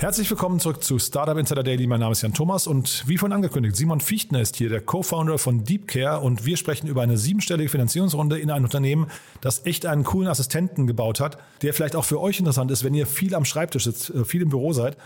Herzlich 0.00 0.30
willkommen 0.30 0.60
zurück 0.60 0.84
zu 0.84 1.00
Startup 1.00 1.36
Insider 1.36 1.64
Daily. 1.64 1.88
Mein 1.88 1.98
Name 1.98 2.12
ist 2.12 2.22
Jan 2.22 2.32
Thomas 2.32 2.68
und 2.68 3.02
wie 3.08 3.18
vorhin 3.18 3.34
angekündigt, 3.34 3.74
Simon 3.74 4.00
Fichtner 4.00 4.40
ist 4.40 4.54
hier, 4.54 4.68
der 4.68 4.80
Co-Founder 4.80 5.38
von 5.38 5.64
DeepCare 5.64 6.20
und 6.20 6.46
wir 6.46 6.56
sprechen 6.56 6.86
über 6.86 7.02
eine 7.02 7.18
siebenstellige 7.18 7.68
Finanzierungsrunde 7.68 8.38
in 8.38 8.52
ein 8.52 8.62
Unternehmen, 8.62 9.08
das 9.40 9.66
echt 9.66 9.86
einen 9.86 10.04
coolen 10.04 10.28
Assistenten 10.28 10.86
gebaut 10.86 11.18
hat, 11.18 11.38
der 11.62 11.74
vielleicht 11.74 11.96
auch 11.96 12.04
für 12.04 12.20
euch 12.20 12.38
interessant 12.38 12.70
ist, 12.70 12.84
wenn 12.84 12.94
ihr 12.94 13.08
viel 13.08 13.34
am 13.34 13.44
Schreibtisch 13.44 13.84
sitzt, 13.84 14.10
äh, 14.10 14.24
viel 14.24 14.42
im 14.42 14.50
Büro 14.50 14.72
seid. 14.72 14.96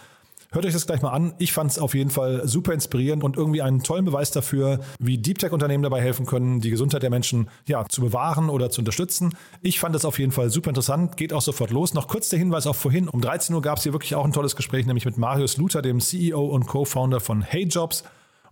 Hört 0.52 0.66
euch 0.66 0.74
das 0.74 0.87
gleich 0.87 1.01
mal 1.01 1.12
an. 1.12 1.33
Ich 1.38 1.55
fand 1.55 1.70
es 1.70 1.79
auf 1.79 1.95
jeden 1.95 2.11
Fall 2.11 2.47
super 2.47 2.74
inspirierend 2.74 3.24
und 3.24 3.38
irgendwie 3.38 3.62
einen 3.62 3.83
tollen 3.83 4.05
Beweis 4.05 4.33
dafür, 4.33 4.80
wie 4.98 5.16
Deep 5.16 5.38
Tech-Unternehmen 5.38 5.83
dabei 5.83 6.02
helfen 6.02 6.27
können, 6.27 6.61
die 6.61 6.69
Gesundheit 6.69 7.02
der 7.02 7.09
Menschen 7.09 7.48
ja, 7.66 7.87
zu 7.88 8.02
bewahren 8.02 8.51
oder 8.51 8.69
zu 8.69 8.83
unterstützen. 8.83 9.34
Ich 9.62 9.80
fand 9.80 9.97
es 9.97 10.05
auf 10.05 10.19
jeden 10.19 10.30
Fall 10.30 10.51
super 10.51 10.69
interessant. 10.69 11.16
Geht 11.16 11.33
auch 11.33 11.41
sofort 11.41 11.70
los. 11.70 11.95
Noch 11.95 12.06
kurz 12.06 12.28
der 12.28 12.38
Hinweis 12.38 12.66
auf 12.66 12.77
vorhin. 12.77 13.09
Um 13.09 13.23
13 13.23 13.55
Uhr 13.55 13.62
gab 13.62 13.78
es 13.78 13.84
hier 13.84 13.95
wirklich 13.95 14.15
auch 14.15 14.27
ein 14.27 14.33
tolles 14.33 14.55
Gespräch, 14.55 14.84
nämlich 14.84 15.06
mit 15.06 15.16
Marius 15.16 15.56
Luther, 15.56 15.80
dem 15.80 16.01
CEO 16.01 16.45
und 16.45 16.66
Co-Founder 16.66 17.20
von 17.20 17.41
HeyJobs. 17.41 18.05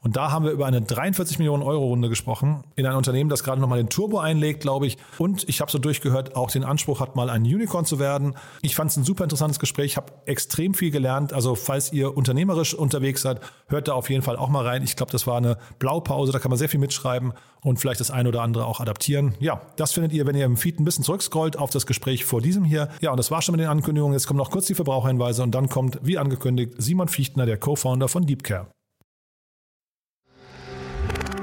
Und 0.02 0.16
da 0.16 0.30
haben 0.30 0.44
wir 0.44 0.52
über 0.52 0.66
eine 0.66 0.80
43 0.80 1.38
Millionen 1.38 1.62
Euro 1.62 1.86
Runde 1.86 2.08
gesprochen 2.08 2.64
in 2.76 2.86
ein 2.86 2.96
Unternehmen, 2.96 3.28
das 3.28 3.44
gerade 3.44 3.60
nochmal 3.60 3.78
den 3.78 3.88
Turbo 3.88 4.18
einlegt, 4.18 4.60
glaube 4.60 4.86
ich. 4.86 4.96
Und 5.18 5.48
ich 5.48 5.60
habe 5.60 5.70
so 5.70 5.78
durchgehört, 5.78 6.36
auch 6.36 6.50
den 6.50 6.64
Anspruch 6.64 7.00
hat, 7.00 7.16
mal 7.16 7.28
ein 7.28 7.42
Unicorn 7.42 7.84
zu 7.84 7.98
werden. 7.98 8.34
Ich 8.62 8.74
fand 8.74 8.90
es 8.90 8.96
ein 8.96 9.04
super 9.04 9.24
interessantes 9.24 9.58
Gespräch, 9.58 9.96
habe 9.96 10.12
extrem 10.26 10.74
viel 10.74 10.90
gelernt. 10.90 11.32
Also 11.32 11.54
falls 11.54 11.92
ihr 11.92 12.16
unternehmerisch 12.16 12.74
unterwegs 12.74 13.22
seid, 13.22 13.40
hört 13.68 13.88
da 13.88 13.92
auf 13.92 14.08
jeden 14.08 14.22
Fall 14.22 14.36
auch 14.36 14.48
mal 14.48 14.66
rein. 14.66 14.82
Ich 14.82 14.96
glaube, 14.96 15.12
das 15.12 15.26
war 15.26 15.36
eine 15.36 15.58
Blaupause, 15.78 16.32
da 16.32 16.38
kann 16.38 16.50
man 16.50 16.58
sehr 16.58 16.68
viel 16.68 16.80
mitschreiben 16.80 17.32
und 17.62 17.78
vielleicht 17.78 18.00
das 18.00 18.10
eine 18.10 18.28
oder 18.30 18.42
andere 18.42 18.64
auch 18.64 18.80
adaptieren. 18.80 19.34
Ja, 19.38 19.60
das 19.76 19.92
findet 19.92 20.12
ihr, 20.12 20.26
wenn 20.26 20.34
ihr 20.34 20.46
im 20.46 20.56
Feed 20.56 20.80
ein 20.80 20.84
bisschen 20.84 21.04
zurückscrollt 21.04 21.58
auf 21.58 21.70
das 21.70 21.86
Gespräch 21.86 22.24
vor 22.24 22.40
diesem 22.40 22.64
hier. 22.64 22.88
Ja, 23.00 23.10
und 23.10 23.18
das 23.18 23.30
war 23.30 23.42
schon 23.42 23.52
mit 23.52 23.60
den 23.60 23.68
Ankündigungen. 23.68 24.14
Jetzt 24.14 24.26
kommen 24.26 24.38
noch 24.38 24.50
kurz 24.50 24.66
die 24.66 24.74
Verbraucherhinweise 24.74 25.42
und 25.42 25.54
dann 25.54 25.68
kommt, 25.68 25.98
wie 26.02 26.16
angekündigt, 26.16 26.74
Simon 26.78 27.08
Fichtner, 27.08 27.44
der 27.44 27.58
Co-Founder 27.58 28.08
von 28.08 28.26
DeepCare. 28.26 28.66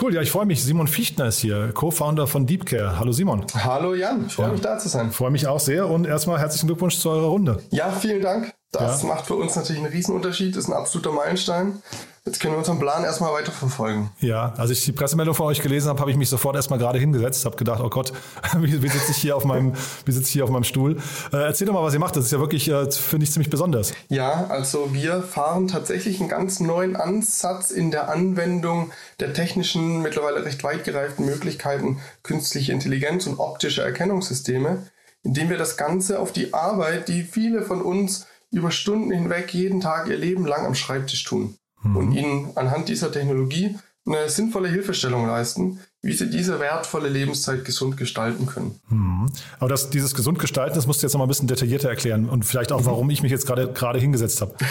Cool, 0.00 0.12
ja, 0.14 0.22
ich 0.22 0.30
freue 0.32 0.44
mich. 0.44 0.62
Simon 0.64 0.88
Fichtner 0.88 1.26
ist 1.26 1.38
hier, 1.38 1.70
Co-Founder 1.72 2.26
von 2.26 2.46
DeepCare. 2.46 2.98
Hallo 2.98 3.12
Simon. 3.12 3.44
Hallo 3.54 3.94
Jan, 3.94 4.24
ich 4.26 4.34
freue 4.34 4.46
Ja. 4.46 4.52
mich 4.52 4.60
da 4.60 4.76
zu 4.76 4.88
sein. 4.88 5.12
Freue 5.12 5.30
mich 5.30 5.46
auch 5.46 5.60
sehr 5.60 5.88
und 5.88 6.04
erstmal 6.06 6.40
herzlichen 6.40 6.66
Glückwunsch 6.66 6.98
zu 6.98 7.10
eurer 7.10 7.28
Runde. 7.28 7.62
Ja, 7.70 7.90
vielen 7.92 8.20
Dank. 8.20 8.52
Das 8.74 9.02
Ja. 9.02 9.08
macht 9.08 9.26
für 9.26 9.34
uns 9.36 9.54
natürlich 9.56 9.82
einen 9.82 9.92
Riesenunterschied, 9.92 10.56
ist 10.56 10.68
ein 10.68 10.72
absoluter 10.74 11.12
Meilenstein. 11.12 11.82
Jetzt 12.26 12.40
können 12.40 12.54
wir 12.54 12.58
unseren 12.58 12.78
Plan 12.78 13.04
erstmal 13.04 13.34
weiterverfolgen. 13.34 14.08
Ja, 14.20 14.54
als 14.56 14.70
ich 14.70 14.82
die 14.82 14.92
Pressemeldung 14.92 15.34
von 15.34 15.44
euch 15.46 15.60
gelesen 15.60 15.90
habe, 15.90 16.00
habe 16.00 16.10
ich 16.10 16.16
mich 16.16 16.30
sofort 16.30 16.56
erstmal 16.56 16.78
gerade 16.78 16.98
hingesetzt, 16.98 17.44
habe 17.44 17.56
gedacht, 17.56 17.82
oh 17.84 17.90
Gott, 17.90 18.14
wie, 18.58 18.82
wie 18.82 18.88
sitze 18.88 19.10
ich 19.10 19.18
hier 19.18 19.36
auf 19.36 19.44
meinem, 19.44 19.74
wie 20.06 20.12
sitze 20.12 20.28
ich 20.28 20.32
hier 20.32 20.44
auf 20.44 20.48
meinem 20.50 20.64
Stuhl? 20.64 20.96
Äh, 21.34 21.36
erzähl 21.36 21.66
doch 21.66 21.74
mal, 21.74 21.82
was 21.82 21.92
ihr 21.92 22.00
macht. 22.00 22.16
Das 22.16 22.24
ist 22.24 22.32
ja 22.32 22.38
wirklich, 22.40 22.66
äh, 22.70 22.90
finde 22.90 23.24
ich, 23.24 23.30
ziemlich 23.32 23.50
besonders. 23.50 23.92
Ja, 24.08 24.46
also 24.48 24.94
wir 24.94 25.22
fahren 25.22 25.68
tatsächlich 25.68 26.18
einen 26.20 26.30
ganz 26.30 26.60
neuen 26.60 26.96
Ansatz 26.96 27.70
in 27.70 27.90
der 27.90 28.08
Anwendung 28.08 28.90
der 29.20 29.34
technischen, 29.34 30.00
mittlerweile 30.00 30.46
recht 30.46 30.64
weit 30.64 30.84
gereiften 30.84 31.26
Möglichkeiten 31.26 32.00
künstliche 32.22 32.72
Intelligenz 32.72 33.26
und 33.26 33.38
optische 33.38 33.82
Erkennungssysteme, 33.82 34.86
indem 35.22 35.50
wir 35.50 35.58
das 35.58 35.76
Ganze 35.76 36.18
auf 36.20 36.32
die 36.32 36.54
Arbeit, 36.54 37.08
die 37.08 37.22
viele 37.22 37.60
von 37.62 37.82
uns 37.82 38.26
über 38.54 38.70
Stunden 38.70 39.10
hinweg 39.10 39.52
jeden 39.52 39.80
Tag 39.80 40.08
ihr 40.08 40.16
Leben 40.16 40.46
lang 40.46 40.66
am 40.66 40.74
Schreibtisch 40.74 41.24
tun 41.24 41.56
und 41.82 42.12
ihnen 42.12 42.52
anhand 42.56 42.88
dieser 42.88 43.12
Technologie 43.12 43.76
eine 44.06 44.28
sinnvolle 44.28 44.68
Hilfestellung 44.68 45.26
leisten, 45.26 45.80
wie 46.02 46.12
sie 46.12 46.28
diese 46.28 46.60
wertvolle 46.60 47.08
Lebenszeit 47.08 47.64
gesund 47.64 47.96
gestalten 47.96 48.46
können. 48.46 48.78
Aber 49.58 49.68
das, 49.68 49.88
dieses 49.88 50.14
gesund 50.14 50.38
gestalten, 50.38 50.74
das 50.74 50.86
musst 50.86 51.02
du 51.02 51.06
jetzt 51.06 51.14
noch 51.14 51.20
mal 51.20 51.24
ein 51.24 51.28
bisschen 51.28 51.48
detaillierter 51.48 51.88
erklären 51.88 52.28
und 52.28 52.44
vielleicht 52.44 52.72
auch, 52.72 52.84
warum 52.84 53.08
ich 53.08 53.22
mich 53.22 53.32
jetzt 53.32 53.46
gerade 53.46 53.72
gerade 53.72 53.98
hingesetzt 53.98 54.40
habe. 54.40 54.54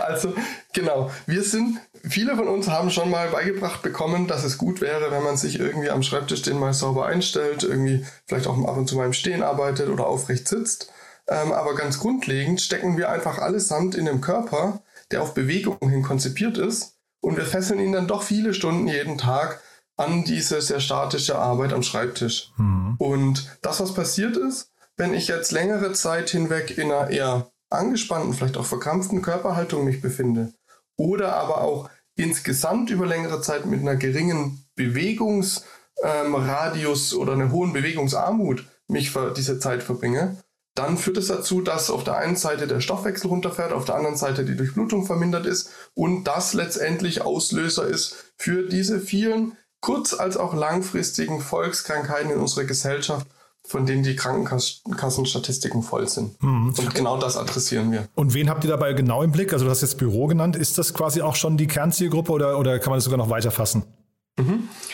Also 0.00 0.34
genau, 0.74 1.10
wir 1.26 1.42
sind, 1.42 1.80
viele 2.06 2.36
von 2.36 2.46
uns 2.46 2.68
haben 2.68 2.90
schon 2.90 3.08
mal 3.10 3.28
beigebracht 3.28 3.80
bekommen, 3.80 4.26
dass 4.26 4.44
es 4.44 4.58
gut 4.58 4.82
wäre, 4.82 5.10
wenn 5.10 5.22
man 5.22 5.38
sich 5.38 5.58
irgendwie 5.58 5.88
am 5.88 6.02
Schreibtisch 6.02 6.42
den 6.42 6.58
mal 6.58 6.74
sauber 6.74 7.06
einstellt, 7.06 7.62
irgendwie 7.62 8.04
vielleicht 8.26 8.46
auch 8.46 8.58
ab 8.68 8.76
und 8.76 8.86
zu 8.86 8.96
mal 8.96 9.06
im 9.06 9.14
Stehen 9.14 9.42
arbeitet 9.42 9.88
oder 9.88 10.06
aufrecht 10.06 10.46
sitzt. 10.46 10.92
Ähm, 11.28 11.52
aber 11.52 11.74
ganz 11.74 11.98
grundlegend 11.98 12.60
stecken 12.60 12.96
wir 12.96 13.10
einfach 13.10 13.38
allesamt 13.38 13.94
in 13.94 14.08
einem 14.08 14.20
Körper, 14.20 14.82
der 15.10 15.22
auf 15.22 15.34
Bewegung 15.34 15.78
hin 15.88 16.02
konzipiert 16.02 16.58
ist 16.58 16.96
und 17.20 17.36
wir 17.36 17.44
fesseln 17.44 17.80
ihn 17.80 17.92
dann 17.92 18.08
doch 18.08 18.22
viele 18.22 18.54
Stunden 18.54 18.88
jeden 18.88 19.18
Tag 19.18 19.60
an 19.96 20.24
diese 20.24 20.62
sehr 20.62 20.80
statische 20.80 21.38
Arbeit 21.38 21.72
am 21.72 21.82
Schreibtisch. 21.82 22.52
Und 22.98 23.58
das, 23.62 23.80
was 23.80 23.94
passiert 23.94 24.36
ist, 24.36 24.70
wenn 24.96 25.14
ich 25.14 25.28
jetzt 25.28 25.52
längere 25.52 25.92
Zeit 25.92 26.30
hinweg 26.30 26.76
in 26.78 26.92
einer 26.92 27.10
eher 27.10 27.50
angespannten, 27.70 28.32
vielleicht 28.32 28.56
auch 28.56 28.66
verkrampften 28.66 29.22
Körperhaltung 29.22 29.84
mich 29.84 30.00
befinde 30.00 30.52
oder 30.96 31.36
aber 31.36 31.60
auch 31.62 31.90
insgesamt 32.16 32.90
über 32.90 33.06
längere 33.06 33.40
Zeit 33.40 33.66
mit 33.66 33.80
einer 33.80 33.94
geringen 33.96 34.64
Bewegungsradius 34.74 37.12
ähm, 37.12 37.18
oder 37.18 37.34
einer 37.34 37.52
hohen 37.52 37.72
Bewegungsarmut 37.72 38.66
mich 38.88 39.10
für 39.10 39.32
diese 39.32 39.58
Zeit 39.58 39.82
verbringe, 39.82 40.36
dann 40.78 40.96
führt 40.96 41.16
es 41.16 41.28
dazu, 41.28 41.60
dass 41.60 41.90
auf 41.90 42.04
der 42.04 42.16
einen 42.16 42.36
Seite 42.36 42.66
der 42.66 42.80
Stoffwechsel 42.80 43.28
runterfährt, 43.28 43.72
auf 43.72 43.84
der 43.84 43.96
anderen 43.96 44.16
Seite 44.16 44.44
die 44.44 44.56
Durchblutung 44.56 45.04
vermindert 45.06 45.46
ist 45.46 45.70
und 45.94 46.24
das 46.24 46.54
letztendlich 46.54 47.22
Auslöser 47.22 47.86
ist 47.86 48.16
für 48.36 48.68
diese 48.68 49.00
vielen 49.00 49.56
kurz- 49.80 50.14
als 50.14 50.36
auch 50.36 50.54
langfristigen 50.54 51.40
Volkskrankheiten 51.40 52.30
in 52.30 52.38
unserer 52.38 52.64
Gesellschaft, 52.64 53.26
von 53.64 53.86
denen 53.86 54.02
die 54.02 54.16
Krankenkassenstatistiken 54.16 55.82
voll 55.82 56.08
sind. 56.08 56.40
Und 56.40 56.94
genau 56.94 57.18
das 57.18 57.36
adressieren 57.36 57.92
wir. 57.92 58.08
Und 58.14 58.32
wen 58.34 58.48
habt 58.48 58.64
ihr 58.64 58.70
dabei 58.70 58.94
genau 58.94 59.22
im 59.22 59.30
Blick? 59.30 59.52
Also 59.52 59.66
du 59.66 59.70
hast 59.70 59.82
jetzt 59.82 59.98
Büro 59.98 60.26
genannt. 60.26 60.56
Ist 60.56 60.78
das 60.78 60.94
quasi 60.94 61.20
auch 61.20 61.36
schon 61.36 61.56
die 61.56 61.66
Kernzielgruppe 61.66 62.32
oder, 62.32 62.58
oder 62.58 62.78
kann 62.78 62.90
man 62.90 62.96
das 62.96 63.04
sogar 63.04 63.18
noch 63.18 63.30
weiter 63.30 63.50
fassen? 63.50 63.84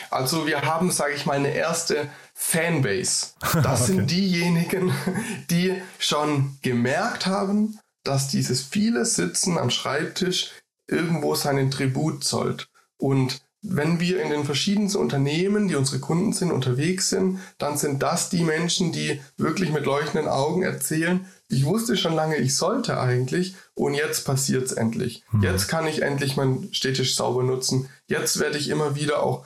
Also 0.09 0.47
wir 0.47 0.61
haben, 0.61 0.91
sage 0.91 1.13
ich 1.13 1.25
mal, 1.25 1.33
eine 1.33 1.53
erste 1.53 2.09
Fanbase. 2.33 3.27
Das 3.63 3.87
sind 3.87 4.09
diejenigen, 4.11 4.93
die 5.49 5.81
schon 5.99 6.57
gemerkt 6.61 7.25
haben, 7.25 7.79
dass 8.03 8.27
dieses 8.27 8.61
viele 8.61 9.05
Sitzen 9.05 9.57
am 9.57 9.69
Schreibtisch 9.69 10.51
irgendwo 10.87 11.35
seinen 11.35 11.71
Tribut 11.71 12.23
zollt. 12.23 12.69
Und 12.97 13.41
wenn 13.61 13.99
wir 13.99 14.21
in 14.21 14.29
den 14.29 14.45
verschiedensten 14.45 14.99
Unternehmen, 14.99 15.67
die 15.67 15.75
unsere 15.75 15.99
Kunden 15.99 16.33
sind, 16.33 16.51
unterwegs 16.51 17.09
sind, 17.09 17.39
dann 17.57 17.77
sind 17.77 18.03
das 18.03 18.29
die 18.29 18.43
Menschen, 18.43 18.91
die 18.91 19.21
wirklich 19.37 19.71
mit 19.71 19.85
leuchtenden 19.85 20.29
Augen 20.29 20.61
erzählen, 20.61 21.25
ich 21.47 21.65
wusste 21.65 21.95
schon 21.95 22.13
lange, 22.13 22.37
ich 22.37 22.55
sollte 22.55 22.99
eigentlich 22.99 23.55
und 23.75 23.93
jetzt 23.93 24.25
passiert 24.25 24.65
es 24.65 24.71
endlich. 24.71 25.23
Jetzt 25.41 25.67
kann 25.67 25.87
ich 25.87 26.01
endlich 26.01 26.37
meinen 26.37 26.73
Städtisch 26.73 27.15
sauber 27.15 27.43
nutzen. 27.43 27.89
Jetzt 28.07 28.39
werde 28.39 28.57
ich 28.57 28.69
immer 28.69 28.95
wieder 28.95 29.21
auch 29.21 29.45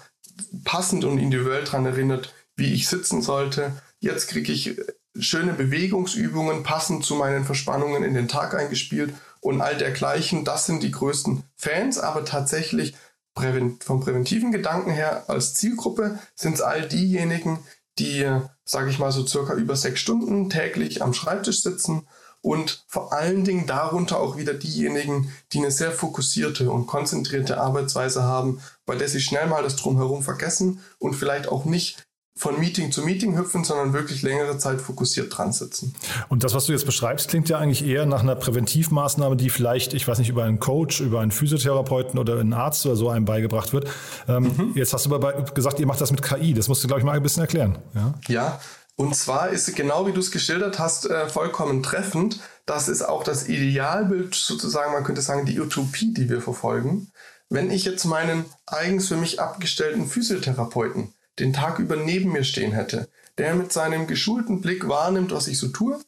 passend 0.64 1.04
und 1.04 1.18
individuell 1.18 1.66
daran 1.66 1.86
erinnert, 1.86 2.34
wie 2.56 2.74
ich 2.74 2.88
sitzen 2.88 3.22
sollte. 3.22 3.74
Jetzt 4.00 4.30
kriege 4.30 4.52
ich 4.52 4.80
schöne 5.18 5.54
Bewegungsübungen 5.54 6.64
passend 6.64 7.04
zu 7.04 7.16
meinen 7.16 7.44
Verspannungen 7.44 8.04
in 8.04 8.14
den 8.14 8.28
Tag 8.28 8.54
eingespielt 8.54 9.14
und 9.42 9.62
all 9.62 9.78
dergleichen. 9.78 10.46
Das 10.46 10.66
sind 10.66 10.84
die 10.84 10.92
größten 10.92 11.44
Fans, 11.56 12.00
aber 12.00 12.24
tatsächlich 12.24 12.96
vom 13.80 14.02
präventiven 14.02 14.52
Gedanken 14.52 14.92
her 14.92 15.24
als 15.28 15.54
Zielgruppe 15.54 16.20
sind 16.36 16.56
es 16.56 16.62
all 16.62 16.88
diejenigen, 16.88 17.60
die, 18.00 18.26
sage 18.66 18.90
ich 18.90 19.00
mal, 19.00 19.12
so 19.12 19.26
circa 19.26 19.54
über 19.54 19.76
sechs 19.76 20.00
Stunden 20.00 20.50
täglich 20.50 21.02
am 21.02 21.14
Schreibtisch 21.14 21.62
sitzen 21.62 22.08
und 22.42 22.86
vor 22.88 23.12
allen 23.12 23.44
Dingen 23.44 23.68
darunter 23.68 24.20
auch 24.20 24.38
wieder 24.38 24.54
diejenigen, 24.54 25.34
die 25.52 25.60
eine 25.60 25.72
sehr 25.72 25.92
fokussierte 25.92 26.72
und 26.72 26.88
konzentrierte 26.88 27.60
Arbeitsweise 27.60 28.24
haben, 28.24 28.62
bei 28.86 28.96
der 28.96 29.10
sie 29.10 29.22
schnell 29.22 29.48
mal 29.48 29.64
das 29.64 29.76
Drumherum 29.76 30.24
vergessen 30.24 30.82
und 31.00 31.16
vielleicht 31.16 31.50
auch 31.50 31.66
nicht 31.66 32.08
von 32.36 32.60
Meeting 32.60 32.92
zu 32.92 33.04
Meeting 33.04 33.38
hüpfen, 33.38 33.64
sondern 33.66 33.94
wirklich 33.94 34.22
längere 34.22 34.58
Zeit 34.58 34.80
fokussiert 34.80 35.38
dran 35.38 35.52
sitzen. 35.52 35.94
Und 36.30 36.44
das, 36.44 36.54
was 36.54 36.66
du 36.66 36.72
jetzt 36.72 36.86
beschreibst, 36.86 37.28
klingt 37.28 37.50
ja 37.50 37.58
eigentlich 37.58 37.86
eher 37.86 38.06
nach 38.06 38.22
einer 38.22 38.36
Präventivmaßnahme, 38.36 39.36
die 39.36 39.50
vielleicht, 39.50 39.94
ich 39.94 40.08
weiß 40.08 40.20
nicht, 40.20 40.30
über 40.30 40.46
einen 40.46 40.60
Coach, 40.60 41.02
über 41.02 41.20
einen 41.20 41.32
Physiotherapeuten 41.32 42.18
oder 42.18 42.40
einen 42.40 42.54
Arzt 42.54 42.86
oder 42.86 42.96
so 42.96 43.10
einem 43.10 43.26
beigebracht 43.26 43.74
wird. 43.74 43.90
Ähm, 44.28 44.44
mhm. 44.44 44.72
Jetzt 44.76 44.94
hast 44.94 45.06
du 45.06 45.14
aber 45.14 45.44
gesagt, 45.44 45.80
ihr 45.80 45.88
macht 45.88 46.00
das 46.00 46.12
mit 46.12 46.22
KI. 46.22 46.54
Das 46.54 46.70
musst 46.70 46.84
du, 46.84 46.88
glaube 46.88 47.02
ich, 47.02 47.06
mal 47.06 47.12
ein 47.12 47.24
bisschen 47.24 47.42
erklären. 47.42 47.78
Ja, 47.94 48.14
ja 48.30 48.60
und 49.00 49.16
zwar 49.16 49.48
ist 49.48 49.74
genau 49.78 50.08
wie 50.08 50.12
du 50.12 50.20
es 50.20 50.30
geschildert 50.30 50.78
hast, 50.78 51.10
äh, 51.10 51.30
vollkommen 51.30 51.84
treffend. 51.84 52.42
Das 52.66 52.90
ist 52.90 53.02
auch 53.02 53.24
das 53.24 53.48
Idealbild, 53.48 54.36
sozusagen, 54.36 54.92
man 54.92 55.06
könnte 55.06 55.22
sagen, 55.22 55.46
die 55.46 55.58
Utopie, 55.58 56.14
die 56.14 56.30
wir 56.30 56.42
verfolgen. 56.42 57.10
Wenn 57.48 57.72
ich 57.72 57.86
jetzt 57.86 58.04
meinen 58.04 58.44
eigens 58.66 59.08
für 59.08 59.16
mich 59.16 59.40
abgestellten 59.40 60.06
Physiotherapeuten 60.06 61.14
den 61.40 61.54
Tag 61.54 61.80
über 61.80 61.96
neben 61.96 62.32
mir 62.32 62.44
stehen 62.44 62.72
hätte, 62.72 63.10
der 63.38 63.56
mit 63.56 63.72
seinem 63.72 64.08
geschulten 64.08 64.62
Blick 64.62 64.88
wahrnimmt, 64.88 65.32
was 65.32 65.48
ich 65.48 65.58
so 65.58 65.70
tue, 65.70 66.00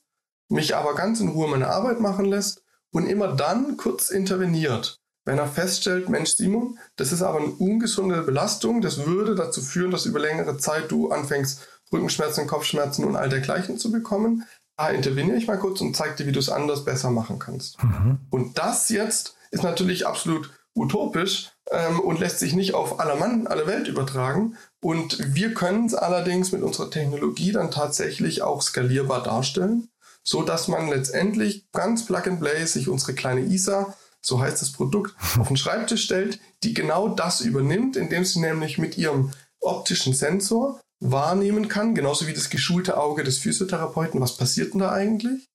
mich 0.50 0.76
aber 0.76 0.96
ganz 0.96 1.20
in 1.20 1.30
Ruhe 1.30 1.48
meine 1.48 1.68
Arbeit 1.68 2.00
machen 2.00 2.26
lässt 2.26 2.64
und 2.92 3.08
immer 3.08 3.36
dann 3.36 3.78
kurz 3.78 4.10
interveniert, 4.10 5.00
wenn 5.26 5.38
er 5.38 5.48
feststellt, 5.48 6.10
Mensch 6.10 6.32
Simon, 6.32 6.80
das 6.96 7.12
ist 7.12 7.22
aber 7.22 7.40
eine 7.40 7.52
ungesunde 7.52 8.24
Belastung, 8.24 8.82
das 8.82 9.06
würde 9.06 9.36
dazu 9.36 9.62
führen, 9.62 9.92
dass 9.92 10.06
über 10.06 10.20
längere 10.20 10.58
Zeit 10.58 10.92
du 10.92 11.12
anfängst, 11.12 11.68
Rückenschmerzen, 11.94 12.48
Kopfschmerzen 12.48 13.06
und 13.06 13.16
all 13.16 13.30
dergleichen 13.30 13.78
zu 13.78 13.92
bekommen. 13.92 14.46
Da 14.78 14.90
interveniere 14.90 15.38
ich 15.38 15.48
mal 15.48 15.60
kurz 15.60 15.80
und 15.82 15.96
zeige 15.96 16.16
dir, 16.16 16.28
wie 16.28 16.32
du 16.32 16.40
es 16.40 16.50
anders 16.50 16.86
besser 16.86 17.12
machen 17.12 17.38
kannst. 17.38 17.82
Mhm. 17.84 18.20
Und 18.30 18.58
das 18.58 18.90
jetzt 18.90 19.36
ist 19.52 19.64
natürlich 19.64 20.08
absolut 20.08 20.50
utopisch 20.74 21.52
ähm, 21.70 22.00
und 22.00 22.20
lässt 22.20 22.40
sich 22.40 22.56
nicht 22.56 22.74
auf 22.74 23.00
aller 23.00 23.16
Mann, 23.16 23.46
alle 23.48 23.68
Welt 23.68 23.88
übertragen. 23.88 24.58
Und 24.82 25.36
wir 25.36 25.54
können 25.54 25.86
es 25.86 25.94
allerdings 25.94 26.52
mit 26.52 26.64
unserer 26.64 26.90
Technologie 26.90 27.52
dann 27.52 27.70
tatsächlich 27.72 28.42
auch 28.42 28.62
skalierbar 28.62 29.22
darstellen, 29.22 29.90
so 30.24 30.42
dass 30.42 30.68
man 30.68 30.88
letztendlich 30.88 31.72
ganz 31.72 32.06
plug 32.06 32.24
and 32.26 32.40
play 32.40 32.66
sich 32.66 32.90
unsere 32.90 33.14
kleine 33.14 33.42
ISA, 33.42 33.96
so 34.22 34.40
heißt 34.40 34.62
das 34.62 34.72
Produkt, 34.72 35.16
auf 35.40 35.48
den 35.48 35.58
Schreibtisch 35.58 36.04
stellt, 36.04 36.40
die 36.64 36.74
genau 36.74 37.10
das 37.10 37.42
übernimmt, 37.42 37.96
indem 37.96 38.26
sie 38.26 38.40
nämlich 38.40 38.80
mit 38.80 38.98
ihrem 38.98 39.32
optischen 39.60 40.14
Sensor 40.14 40.82
wahrnehmen 41.00 41.68
kann, 41.68 41.96
genauso 41.96 42.28
wie 42.28 42.34
das 42.34 42.50
geschulte 42.50 42.98
Auge 42.98 43.24
des 43.24 43.40
Physiotherapeuten, 43.40 44.22
was 44.22 44.38
passiert 44.38 44.74
denn 44.74 44.82
da 44.82 44.92
eigentlich? 44.92 45.51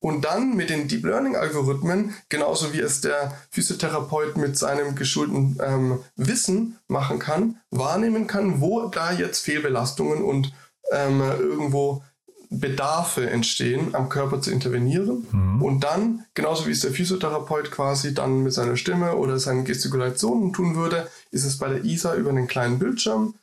Und 0.00 0.24
dann 0.24 0.56
mit 0.56 0.70
den 0.70 0.88
Deep 0.88 1.04
Learning 1.04 1.36
Algorithmen, 1.36 2.14
genauso 2.30 2.72
wie 2.72 2.80
es 2.80 3.02
der 3.02 3.36
Physiotherapeut 3.50 4.36
mit 4.36 4.58
seinem 4.58 4.96
geschulten 4.96 5.58
ähm, 5.62 6.00
Wissen 6.16 6.78
machen 6.88 7.18
kann, 7.18 7.60
wahrnehmen 7.70 8.26
kann, 8.26 8.60
wo 8.60 8.88
da 8.88 9.12
jetzt 9.12 9.44
Fehlbelastungen 9.44 10.24
und 10.24 10.52
ähm, 10.90 11.20
irgendwo 11.20 12.02
Bedarfe 12.48 13.30
entstehen, 13.30 13.94
am 13.94 14.08
Körper 14.08 14.40
zu 14.40 14.50
intervenieren. 14.50 15.26
Mhm. 15.30 15.62
Und 15.62 15.84
dann, 15.84 16.24
genauso 16.34 16.66
wie 16.66 16.72
es 16.72 16.80
der 16.80 16.90
Physiotherapeut 16.90 17.70
quasi 17.70 18.12
dann 18.12 18.42
mit 18.42 18.52
seiner 18.54 18.76
Stimme 18.76 19.16
oder 19.16 19.38
seinen 19.38 19.64
Gestikulationen 19.64 20.52
tun 20.52 20.74
würde, 20.74 21.08
ist 21.30 21.44
es 21.44 21.58
bei 21.58 21.68
der 21.68 21.84
ISA 21.84 22.16
über 22.16 22.30
einen 22.30 22.48
kleinen 22.48 22.78
Bildschirm, 22.78 23.34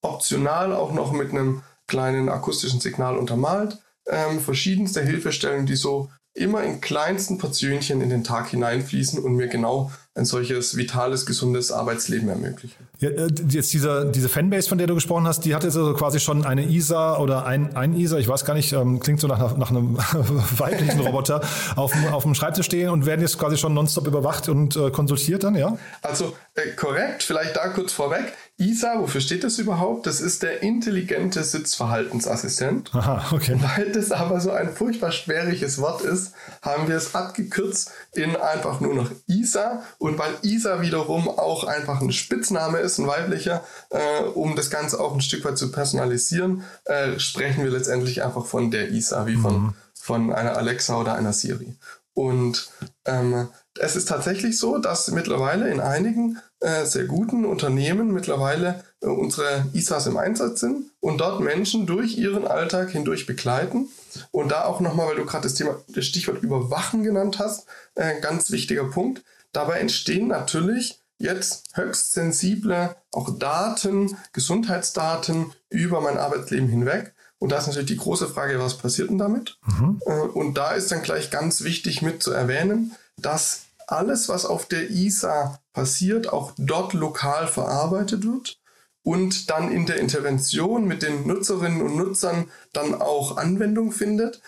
optional 0.00 0.72
auch 0.72 0.92
noch 0.92 1.12
mit 1.12 1.30
einem 1.30 1.62
kleinen 1.86 2.28
akustischen 2.28 2.80
Signal 2.80 3.18
untermalt 3.18 3.78
ähm, 4.08 4.40
verschiedenste 4.40 5.02
Hilfestellungen, 5.02 5.66
die 5.66 5.76
so 5.76 6.10
immer 6.36 6.62
in 6.62 6.80
kleinsten 6.80 7.38
Portionchen 7.38 8.02
in 8.02 8.10
den 8.10 8.22
Tag 8.22 8.48
hineinfließen 8.48 9.22
und 9.22 9.36
mir 9.36 9.48
genau 9.48 9.90
ein 10.14 10.24
solches 10.24 10.76
vitales, 10.76 11.26
gesundes 11.26 11.72
Arbeitsleben 11.72 12.28
ermöglichen. 12.28 12.76
Ja, 13.00 13.10
äh, 13.10 13.28
jetzt 13.48 13.72
diese, 13.72 14.10
diese 14.14 14.28
Fanbase, 14.28 14.68
von 14.68 14.78
der 14.78 14.86
du 14.86 14.94
gesprochen 14.94 15.26
hast, 15.26 15.44
die 15.44 15.54
hat 15.54 15.64
jetzt 15.64 15.76
also 15.76 15.94
quasi 15.94 16.20
schon 16.20 16.44
eine 16.44 16.64
ISA 16.64 17.18
oder 17.18 17.46
ein, 17.46 17.74
ein 17.76 17.94
ISA, 17.94 18.18
ich 18.18 18.28
weiß 18.28 18.44
gar 18.44 18.54
nicht, 18.54 18.72
ähm, 18.72 19.00
klingt 19.00 19.20
so 19.20 19.28
nach, 19.28 19.56
nach 19.56 19.70
einem 19.70 19.96
weiblichen 20.58 21.00
Roboter, 21.00 21.42
auf, 21.74 21.92
dem, 21.92 22.06
auf 22.12 22.22
dem 22.22 22.34
Schreibtisch 22.34 22.66
stehen 22.66 22.90
und 22.90 23.06
werden 23.06 23.20
jetzt 23.20 23.38
quasi 23.38 23.56
schon 23.56 23.74
nonstop 23.74 24.06
überwacht 24.06 24.48
und 24.48 24.76
äh, 24.76 24.90
konsultiert 24.90 25.44
dann, 25.44 25.54
ja? 25.54 25.76
Also 26.02 26.34
äh, 26.54 26.70
korrekt, 26.76 27.22
vielleicht 27.22 27.56
da 27.56 27.68
kurz 27.68 27.92
vorweg. 27.92 28.32
ISA, 28.58 29.00
wofür 29.00 29.20
steht 29.20 29.44
das 29.44 29.58
überhaupt? 29.58 30.06
Das 30.06 30.22
ist 30.22 30.42
der 30.42 30.62
intelligente 30.62 31.44
Sitzverhaltensassistent. 31.44 32.94
Aha, 32.94 33.34
okay. 33.34 33.58
Weil 33.60 33.92
das 33.92 34.12
aber 34.12 34.40
so 34.40 34.50
ein 34.50 34.72
furchtbar 34.72 35.12
schwieriges 35.12 35.78
Wort 35.78 36.00
ist, 36.00 36.32
haben 36.62 36.88
wir 36.88 36.96
es 36.96 37.14
abgekürzt 37.14 37.90
in 38.12 38.34
einfach 38.34 38.80
nur 38.80 38.94
noch 38.94 39.10
ISA. 39.26 39.82
Und 39.98 40.18
weil 40.18 40.32
ISA 40.40 40.80
wiederum 40.80 41.28
auch 41.28 41.64
einfach 41.64 42.00
ein 42.00 42.12
Spitzname 42.12 42.78
ist, 42.78 42.96
ein 42.96 43.06
weiblicher, 43.06 43.62
äh, 43.90 44.22
um 44.22 44.56
das 44.56 44.70
Ganze 44.70 45.00
auch 45.00 45.12
ein 45.12 45.20
Stück 45.20 45.44
weit 45.44 45.58
zu 45.58 45.70
personalisieren, 45.70 46.64
äh, 46.86 47.18
sprechen 47.18 47.62
wir 47.62 47.70
letztendlich 47.70 48.24
einfach 48.24 48.46
von 48.46 48.70
der 48.70 48.90
ISA, 48.90 49.26
wie 49.26 49.36
von, 49.36 49.62
mhm. 49.62 49.74
von 49.92 50.32
einer 50.32 50.56
Alexa 50.56 50.98
oder 50.98 51.14
einer 51.14 51.34
Siri. 51.34 51.76
Und 52.14 52.70
ähm, 53.04 53.48
es 53.78 53.96
ist 53.96 54.08
tatsächlich 54.08 54.58
so, 54.58 54.78
dass 54.78 55.10
mittlerweile 55.10 55.70
in 55.70 55.80
einigen 55.80 56.38
äh, 56.60 56.84
sehr 56.84 57.04
guten 57.04 57.44
Unternehmen 57.44 58.12
mittlerweile 58.12 58.84
äh, 59.02 59.06
unsere 59.06 59.66
ISAs 59.72 60.06
im 60.06 60.16
Einsatz 60.16 60.60
sind 60.60 60.90
und 61.00 61.18
dort 61.18 61.40
Menschen 61.40 61.86
durch 61.86 62.16
ihren 62.16 62.46
Alltag 62.46 62.90
hindurch 62.90 63.26
begleiten. 63.26 63.88
Und 64.30 64.50
da 64.50 64.64
auch 64.64 64.80
nochmal, 64.80 65.08
weil 65.08 65.16
du 65.16 65.26
gerade 65.26 65.44
das 65.44 65.54
Thema, 65.54 65.76
das 65.88 66.06
Stichwort 66.06 66.42
Überwachen 66.42 67.02
genannt 67.02 67.38
hast, 67.38 67.66
äh, 67.94 68.20
ganz 68.20 68.50
wichtiger 68.50 68.84
Punkt. 68.84 69.22
Dabei 69.52 69.78
entstehen 69.78 70.28
natürlich 70.28 71.00
jetzt 71.18 71.64
höchst 71.74 72.12
sensible 72.12 72.96
auch 73.12 73.38
Daten, 73.38 74.16
Gesundheitsdaten 74.32 75.52
über 75.70 76.00
mein 76.00 76.18
Arbeitsleben 76.18 76.68
hinweg. 76.68 77.14
Und 77.38 77.52
da 77.52 77.58
ist 77.58 77.66
natürlich 77.66 77.88
die 77.88 77.96
große 77.96 78.28
Frage, 78.28 78.58
was 78.58 78.78
passiert 78.78 79.10
denn 79.10 79.18
damit? 79.18 79.58
Mhm. 79.66 80.00
Äh, 80.06 80.10
und 80.10 80.54
da 80.54 80.72
ist 80.72 80.90
dann 80.90 81.02
gleich 81.02 81.30
ganz 81.30 81.62
wichtig 81.62 82.02
mit 82.02 82.22
zu 82.22 82.32
erwähnen, 82.32 82.94
dass 83.18 83.65
alles, 83.86 84.28
was 84.28 84.44
auf 84.44 84.66
der 84.66 84.90
ISA 84.90 85.60
passiert, 85.72 86.32
auch 86.32 86.52
dort 86.58 86.92
lokal 86.92 87.46
verarbeitet 87.46 88.24
wird 88.24 88.58
und 89.02 89.50
dann 89.50 89.70
in 89.70 89.86
der 89.86 90.00
Intervention 90.00 90.86
mit 90.86 91.02
den 91.02 91.26
Nutzerinnen 91.26 91.82
und 91.82 91.96
Nutzern 91.96 92.50
dann 92.72 92.94
auch 92.94 93.36
Anwendung 93.36 93.92
findet, 93.92 94.42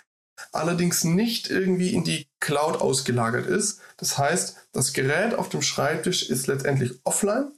allerdings 0.52 1.04
nicht 1.04 1.48
irgendwie 1.48 1.94
in 1.94 2.04
die 2.04 2.26
Cloud 2.40 2.80
ausgelagert 2.80 3.46
ist. 3.46 3.80
Das 3.96 4.18
heißt, 4.18 4.68
das 4.72 4.92
Gerät 4.92 5.34
auf 5.34 5.48
dem 5.48 5.62
Schreibtisch 5.62 6.28
ist 6.28 6.48
letztendlich 6.48 6.98
offline 7.04 7.52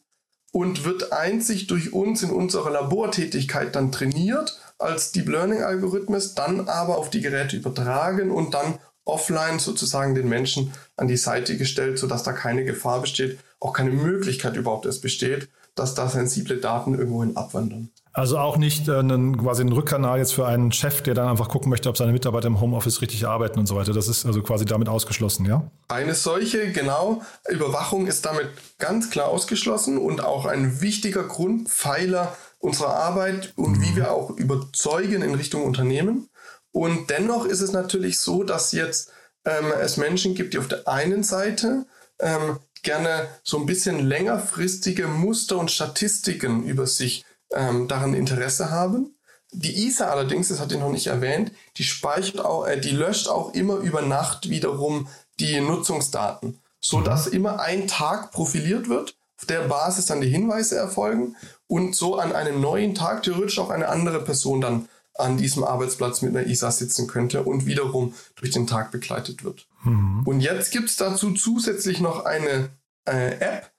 und 0.52 0.84
wird 0.84 1.12
einzig 1.12 1.68
durch 1.68 1.92
uns 1.92 2.22
in 2.22 2.30
unserer 2.30 2.70
Labortätigkeit 2.70 3.74
dann 3.76 3.92
trainiert 3.92 4.58
als 4.78 5.12
Deep 5.12 5.28
Learning 5.28 5.62
Algorithmus, 5.62 6.34
dann 6.34 6.68
aber 6.68 6.98
auf 6.98 7.10
die 7.10 7.20
Geräte 7.20 7.56
übertragen 7.56 8.30
und 8.30 8.54
dann 8.54 8.78
offline 9.10 9.58
sozusagen 9.58 10.14
den 10.14 10.28
Menschen 10.28 10.72
an 10.96 11.08
die 11.08 11.16
Seite 11.16 11.56
gestellt, 11.56 11.98
sodass 11.98 12.22
da 12.22 12.32
keine 12.32 12.64
Gefahr 12.64 13.00
besteht, 13.00 13.38
auch 13.58 13.72
keine 13.72 13.90
Möglichkeit 13.90 14.56
überhaupt 14.56 14.86
erst 14.86 15.02
besteht, 15.02 15.48
dass 15.74 15.94
da 15.94 16.08
sensible 16.08 16.58
Daten 16.58 16.94
irgendwohin 16.94 17.36
abwandern. 17.36 17.90
Also 18.12 18.38
auch 18.38 18.56
nicht 18.56 18.88
äh, 18.88 18.98
einen, 18.98 19.38
quasi 19.38 19.62
einen 19.62 19.72
Rückkanal 19.72 20.18
jetzt 20.18 20.34
für 20.34 20.46
einen 20.46 20.72
Chef, 20.72 21.00
der 21.00 21.14
dann 21.14 21.28
einfach 21.28 21.48
gucken 21.48 21.70
möchte, 21.70 21.88
ob 21.88 21.96
seine 21.96 22.12
Mitarbeiter 22.12 22.48
im 22.48 22.60
Homeoffice 22.60 23.02
richtig 23.02 23.26
arbeiten 23.26 23.60
und 23.60 23.66
so 23.66 23.76
weiter. 23.76 23.92
Das 23.92 24.08
ist 24.08 24.26
also 24.26 24.42
quasi 24.42 24.64
damit 24.64 24.88
ausgeschlossen, 24.88 25.46
ja? 25.46 25.70
Eine 25.88 26.14
solche, 26.14 26.72
genau, 26.72 27.22
Überwachung 27.48 28.08
ist 28.08 28.26
damit 28.26 28.48
ganz 28.78 29.10
klar 29.10 29.28
ausgeschlossen 29.28 29.96
und 29.96 30.24
auch 30.24 30.46
ein 30.46 30.80
wichtiger 30.80 31.22
Grundpfeiler 31.22 32.36
unserer 32.58 32.94
Arbeit 32.94 33.52
und 33.56 33.78
mhm. 33.78 33.82
wie 33.82 33.96
wir 33.96 34.12
auch 34.12 34.30
überzeugen 34.30 35.22
in 35.22 35.34
Richtung 35.34 35.64
Unternehmen. 35.64 36.28
Und 36.72 37.10
dennoch 37.10 37.44
ist 37.44 37.60
es 37.60 37.72
natürlich 37.72 38.20
so, 38.20 38.44
dass 38.44 38.72
jetzt 38.72 39.10
ähm, 39.44 39.72
es 39.80 39.96
Menschen 39.96 40.34
gibt, 40.34 40.54
die 40.54 40.58
auf 40.58 40.68
der 40.68 40.86
einen 40.86 41.22
Seite 41.22 41.86
ähm, 42.18 42.58
gerne 42.82 43.28
so 43.42 43.58
ein 43.58 43.66
bisschen 43.66 43.98
längerfristige 43.98 45.06
Muster 45.06 45.58
und 45.58 45.70
Statistiken 45.70 46.64
über 46.64 46.86
sich 46.86 47.24
ähm, 47.52 47.88
daran 47.88 48.14
Interesse 48.14 48.70
haben. 48.70 49.16
Die 49.52 49.86
ISA 49.86 50.08
allerdings, 50.08 50.48
das 50.48 50.60
hat 50.60 50.70
ich 50.70 50.78
noch 50.78 50.92
nicht 50.92 51.08
erwähnt, 51.08 51.52
die 51.76 51.82
speichert 51.82 52.44
auch, 52.44 52.66
äh, 52.66 52.78
die 52.80 52.90
löscht 52.90 53.28
auch 53.28 53.52
immer 53.54 53.76
über 53.76 54.02
Nacht 54.02 54.48
wiederum 54.48 55.08
die 55.40 55.60
Nutzungsdaten, 55.60 56.58
so 56.80 57.00
dass 57.00 57.26
mhm. 57.26 57.32
immer 57.32 57.60
ein 57.60 57.88
Tag 57.88 58.30
profiliert 58.30 58.88
wird, 58.88 59.16
auf 59.38 59.46
der 59.46 59.62
Basis 59.62 60.06
dann 60.06 60.20
die 60.20 60.28
Hinweise 60.28 60.76
erfolgen 60.76 61.36
und 61.66 61.96
so 61.96 62.18
an 62.18 62.32
einem 62.32 62.60
neuen 62.60 62.94
Tag 62.94 63.22
theoretisch 63.22 63.58
auch 63.58 63.70
eine 63.70 63.88
andere 63.88 64.22
Person 64.22 64.60
dann 64.60 64.88
an 65.20 65.36
diesem 65.36 65.64
Arbeitsplatz 65.64 66.22
mit 66.22 66.36
einer 66.36 66.46
ISA 66.46 66.70
sitzen 66.70 67.06
könnte 67.06 67.42
und 67.42 67.66
wiederum 67.66 68.14
durch 68.36 68.50
den 68.50 68.66
Tag 68.66 68.90
begleitet 68.90 69.44
wird. 69.44 69.66
Mhm. 69.84 70.22
Und 70.24 70.40
jetzt 70.40 70.72
gibt 70.72 70.88
es 70.88 70.96
dazu 70.96 71.32
zusätzlich 71.32 72.00
noch 72.00 72.24
eine 72.24 72.70
äh, 73.04 73.38
App 73.40 73.70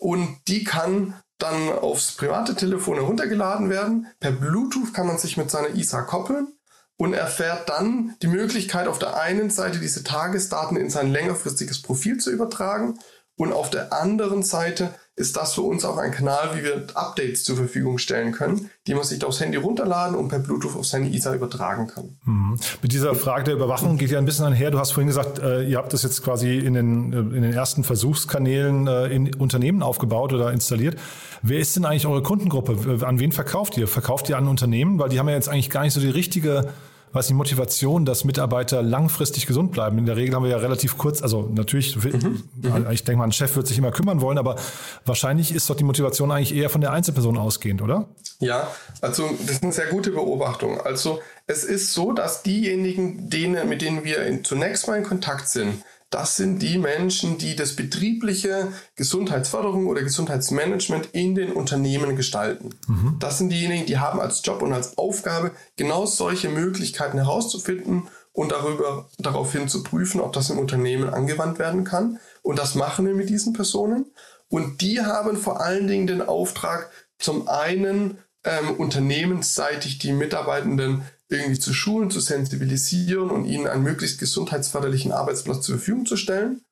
und 0.00 0.38
die 0.48 0.64
kann 0.64 1.14
dann 1.38 1.70
aufs 1.70 2.12
private 2.12 2.54
Telefon 2.54 2.96
heruntergeladen 2.96 3.68
werden. 3.68 4.06
Per 4.20 4.32
Bluetooth 4.32 4.94
kann 4.94 5.06
man 5.06 5.18
sich 5.18 5.36
mit 5.36 5.50
seiner 5.50 5.74
ISA 5.74 6.02
koppeln 6.02 6.48
und 6.96 7.12
erfährt 7.12 7.68
dann 7.68 8.14
die 8.22 8.26
Möglichkeit, 8.26 8.88
auf 8.88 8.98
der 8.98 9.20
einen 9.20 9.50
Seite 9.50 9.78
diese 9.78 10.02
Tagesdaten 10.02 10.76
in 10.76 10.88
sein 10.88 11.12
längerfristiges 11.12 11.82
Profil 11.82 12.18
zu 12.18 12.30
übertragen 12.30 12.98
und 13.36 13.52
auf 13.52 13.70
der 13.70 13.92
anderen 13.92 14.42
Seite 14.42 14.94
ist 15.18 15.36
das 15.36 15.54
für 15.54 15.62
uns 15.62 15.84
auch 15.84 15.96
ein 15.96 16.10
Kanal, 16.10 16.50
wie 16.54 16.62
wir 16.62 16.86
Updates 16.94 17.42
zur 17.44 17.56
Verfügung 17.56 17.96
stellen 17.96 18.32
können, 18.32 18.70
die 18.86 18.94
man 18.94 19.02
sich 19.02 19.24
aufs 19.24 19.40
Handy 19.40 19.56
runterladen 19.56 20.14
und 20.14 20.28
per 20.28 20.38
Bluetooth 20.38 20.76
auf 20.76 20.86
seine 20.86 21.08
ISA 21.08 21.34
übertragen 21.34 21.86
kann. 21.86 22.18
Mhm. 22.24 22.58
Mit 22.82 22.92
dieser 22.92 23.14
Frage 23.14 23.44
der 23.44 23.54
Überwachung 23.54 23.96
geht 23.96 24.10
ja 24.10 24.18
ein 24.18 24.26
bisschen 24.26 24.44
einher. 24.44 24.70
Du 24.70 24.78
hast 24.78 24.92
vorhin 24.92 25.08
gesagt, 25.08 25.38
äh, 25.38 25.62
ihr 25.62 25.78
habt 25.78 25.94
das 25.94 26.02
jetzt 26.02 26.22
quasi 26.22 26.58
in 26.58 26.74
den, 26.74 27.12
äh, 27.14 27.18
in 27.18 27.42
den 27.42 27.52
ersten 27.52 27.82
Versuchskanälen 27.82 28.86
äh, 28.86 29.06
in 29.06 29.34
Unternehmen 29.34 29.82
aufgebaut 29.82 30.34
oder 30.34 30.52
installiert. 30.52 30.98
Wer 31.40 31.60
ist 31.60 31.74
denn 31.76 31.86
eigentlich 31.86 32.06
eure 32.06 32.22
Kundengruppe? 32.22 33.06
An 33.06 33.18
wen 33.18 33.32
verkauft 33.32 33.78
ihr? 33.78 33.88
Verkauft 33.88 34.28
ihr 34.28 34.36
an 34.36 34.48
Unternehmen? 34.48 34.98
Weil 34.98 35.08
die 35.08 35.18
haben 35.18 35.28
ja 35.28 35.34
jetzt 35.34 35.48
eigentlich 35.48 35.70
gar 35.70 35.82
nicht 35.82 35.94
so 35.94 36.00
die 36.00 36.10
richtige 36.10 36.72
was 37.16 37.26
die 37.26 37.34
Motivation, 37.34 38.04
dass 38.04 38.24
Mitarbeiter 38.24 38.82
langfristig 38.82 39.46
gesund 39.46 39.72
bleiben? 39.72 39.98
In 39.98 40.06
der 40.06 40.16
Regel 40.16 40.34
haben 40.34 40.44
wir 40.44 40.50
ja 40.50 40.58
relativ 40.58 40.96
kurz, 40.96 41.22
also 41.22 41.50
natürlich, 41.52 41.96
mhm. 41.96 42.44
mhm. 42.62 42.86
ich 42.90 43.02
denke 43.04 43.18
mal, 43.18 43.24
ein 43.24 43.32
Chef 43.32 43.56
wird 43.56 43.66
sich 43.66 43.78
immer 43.78 43.90
kümmern 43.90 44.20
wollen, 44.20 44.38
aber 44.38 44.56
wahrscheinlich 45.04 45.54
ist 45.54 45.68
doch 45.68 45.74
die 45.74 45.84
Motivation 45.84 46.30
eigentlich 46.30 46.54
eher 46.54 46.70
von 46.70 46.80
der 46.80 46.92
Einzelperson 46.92 47.36
ausgehend, 47.38 47.82
oder? 47.82 48.08
Ja, 48.38 48.68
also 49.00 49.28
das 49.40 49.56
ist 49.56 49.62
eine 49.62 49.72
sehr 49.72 49.86
gute 49.86 50.10
Beobachtung. 50.10 50.80
Also 50.80 51.20
es 51.46 51.64
ist 51.64 51.92
so, 51.92 52.12
dass 52.12 52.42
diejenigen, 52.42 53.30
denen, 53.30 53.68
mit 53.68 53.82
denen 53.82 54.04
wir 54.04 54.42
zunächst 54.44 54.86
mal 54.88 54.98
in 54.98 55.04
Kontakt 55.04 55.48
sind, 55.48 55.82
das 56.10 56.36
sind 56.36 56.60
die 56.60 56.78
Menschen, 56.78 57.36
die 57.36 57.56
das 57.56 57.74
betriebliche 57.74 58.68
Gesundheitsförderung 58.94 59.88
oder 59.88 60.02
Gesundheitsmanagement 60.02 61.08
in 61.12 61.34
den 61.34 61.52
Unternehmen 61.52 62.14
gestalten. 62.14 62.70
Mhm. 62.86 63.16
Das 63.18 63.38
sind 63.38 63.50
diejenigen, 63.50 63.86
die 63.86 63.98
haben 63.98 64.20
als 64.20 64.40
Job 64.44 64.62
und 64.62 64.72
als 64.72 64.96
Aufgabe 64.98 65.50
genau 65.76 66.06
solche 66.06 66.48
Möglichkeiten 66.48 67.18
herauszufinden 67.18 68.08
und 68.32 68.52
darüber, 68.52 69.08
daraufhin 69.18 69.68
zu 69.68 69.82
prüfen, 69.82 70.20
ob 70.20 70.32
das 70.32 70.50
im 70.50 70.58
Unternehmen 70.58 71.12
angewandt 71.12 71.58
werden 71.58 71.84
kann. 71.84 72.20
Und 72.42 72.58
das 72.58 72.74
machen 72.76 73.06
wir 73.06 73.14
mit 73.14 73.28
diesen 73.28 73.52
Personen. 73.52 74.06
Und 74.48 74.82
die 74.82 75.00
haben 75.00 75.36
vor 75.36 75.60
allen 75.60 75.88
Dingen 75.88 76.06
den 76.06 76.22
Auftrag, 76.22 76.90
zum 77.18 77.48
einen 77.48 78.18
ähm, 78.44 78.74
unternehmensseitig 78.76 79.98
die 79.98 80.12
Mitarbeitenden 80.12 81.02
irgendwie 81.28 81.58
zu 81.58 81.72
schulen, 81.72 82.10
zu 82.10 82.20
sensibilisieren 82.20 83.30
und 83.30 83.46
ihnen 83.46 83.66
einen 83.66 83.82
möglichst 83.82 84.18
gesundheitsförderlichen 84.18 85.12
Arbeitsplatz 85.12 85.64
zur 85.64 85.76
Verfügung 85.76 86.06
zu 86.06 86.16
stellen. 86.16 86.62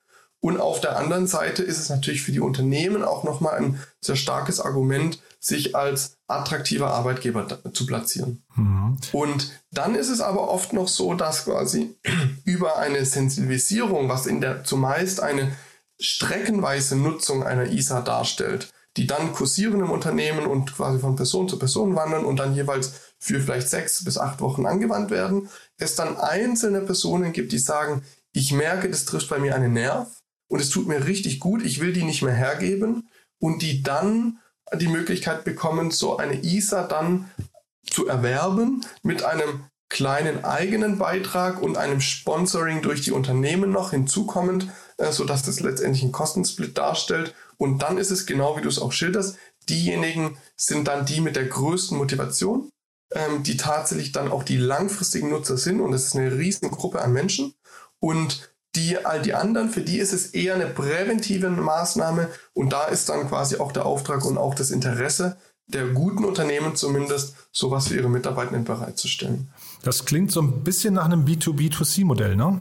Und 0.40 0.60
auf 0.60 0.80
der 0.80 0.98
anderen 0.98 1.26
Seite 1.26 1.62
ist 1.62 1.78
es 1.78 1.88
natürlich 1.88 2.22
für 2.22 2.32
die 2.32 2.40
Unternehmen 2.40 3.02
auch 3.02 3.24
nochmal 3.24 3.54
ein 3.54 3.78
sehr 4.00 4.16
starkes 4.16 4.60
Argument, 4.60 5.18
sich 5.40 5.74
als 5.74 6.18
attraktiver 6.26 6.90
Arbeitgeber 6.90 7.60
zu 7.72 7.86
platzieren. 7.86 8.42
Mhm. 8.54 8.98
Und 9.12 9.52
dann 9.70 9.94
ist 9.94 10.10
es 10.10 10.20
aber 10.20 10.50
oft 10.50 10.72
noch 10.72 10.88
so, 10.88 11.14
dass 11.14 11.44
quasi 11.44 11.96
über 12.44 12.78
eine 12.78 13.04
Sensibilisierung, 13.04 14.08
was 14.08 14.26
in 14.26 14.40
der 14.40 14.64
zumeist 14.64 15.20
eine 15.20 15.52
streckenweise 15.98 16.96
Nutzung 16.96 17.42
einer 17.42 17.70
ISA 17.70 18.00
darstellt, 18.02 18.72
die 18.96 19.06
dann 19.06 19.32
kursieren 19.32 19.80
im 19.80 19.90
Unternehmen 19.90 20.46
und 20.46 20.74
quasi 20.74 20.98
von 20.98 21.16
Person 21.16 21.48
zu 21.48 21.58
Person 21.58 21.96
wandern 21.96 22.24
und 22.24 22.36
dann 22.36 22.54
jeweils 22.54 23.03
für 23.24 23.40
vielleicht 23.40 23.70
sechs 23.70 24.04
bis 24.04 24.18
acht 24.18 24.42
Wochen 24.42 24.66
angewandt 24.66 25.10
werden, 25.10 25.48
es 25.78 25.96
dann 25.96 26.18
einzelne 26.18 26.82
Personen 26.82 27.32
gibt, 27.32 27.52
die 27.52 27.58
sagen, 27.58 28.02
ich 28.32 28.52
merke, 28.52 28.90
das 28.90 29.06
trifft 29.06 29.30
bei 29.30 29.38
mir 29.38 29.54
einen 29.54 29.72
Nerv 29.72 30.08
und 30.50 30.60
es 30.60 30.68
tut 30.68 30.86
mir 30.86 31.06
richtig 31.06 31.40
gut, 31.40 31.64
ich 31.64 31.80
will 31.80 31.94
die 31.94 32.04
nicht 32.04 32.20
mehr 32.20 32.34
hergeben 32.34 33.08
und 33.40 33.62
die 33.62 33.82
dann 33.82 34.40
die 34.74 34.88
Möglichkeit 34.88 35.44
bekommen, 35.44 35.90
so 35.90 36.18
eine 36.18 36.44
ISA 36.44 36.86
dann 36.86 37.30
zu 37.90 38.06
erwerben 38.06 38.84
mit 39.02 39.24
einem 39.24 39.64
kleinen 39.88 40.44
eigenen 40.44 40.98
Beitrag 40.98 41.62
und 41.62 41.78
einem 41.78 42.02
Sponsoring 42.02 42.82
durch 42.82 43.00
die 43.00 43.12
Unternehmen 43.12 43.70
noch 43.70 43.92
hinzukommend, 43.92 44.68
äh, 44.98 45.12
sodass 45.12 45.44
das 45.44 45.60
letztendlich 45.60 46.02
einen 46.02 46.12
Kostensplit 46.12 46.76
darstellt. 46.76 47.34
Und 47.56 47.78
dann 47.78 47.96
ist 47.96 48.10
es 48.10 48.26
genau 48.26 48.58
wie 48.58 48.62
du 48.62 48.68
es 48.68 48.80
auch 48.80 48.92
schilderst, 48.92 49.38
diejenigen 49.68 50.36
sind 50.56 50.88
dann 50.88 51.06
die 51.06 51.22
mit 51.22 51.36
der 51.36 51.46
größten 51.46 51.96
Motivation 51.96 52.70
ähm, 53.14 53.42
die 53.42 53.56
tatsächlich 53.56 54.12
dann 54.12 54.30
auch 54.30 54.42
die 54.42 54.56
langfristigen 54.56 55.30
Nutzer 55.30 55.56
sind. 55.56 55.80
Und 55.80 55.92
das 55.92 56.06
ist 56.06 56.16
eine 56.16 56.36
Riesengruppe 56.36 57.00
an 57.00 57.12
Menschen. 57.12 57.54
Und 58.00 58.52
die, 58.74 58.98
all 59.04 59.22
die 59.22 59.34
anderen, 59.34 59.70
für 59.70 59.80
die 59.80 59.98
ist 59.98 60.12
es 60.12 60.26
eher 60.28 60.54
eine 60.54 60.66
präventive 60.66 61.48
Maßnahme. 61.48 62.28
Und 62.52 62.72
da 62.72 62.84
ist 62.84 63.08
dann 63.08 63.28
quasi 63.28 63.56
auch 63.56 63.72
der 63.72 63.86
Auftrag 63.86 64.24
und 64.24 64.36
auch 64.36 64.54
das 64.54 64.70
Interesse 64.70 65.36
der 65.66 65.86
guten 65.88 66.24
Unternehmen 66.24 66.76
zumindest, 66.76 67.36
sowas 67.50 67.88
für 67.88 67.96
ihre 67.96 68.10
Mitarbeitenden 68.10 68.64
bereitzustellen. 68.64 69.50
Das 69.82 70.04
klingt 70.04 70.30
so 70.30 70.42
ein 70.42 70.62
bisschen 70.62 70.94
nach 70.94 71.06
einem 71.06 71.24
B2B2C-Modell, 71.24 72.36
ne? 72.36 72.60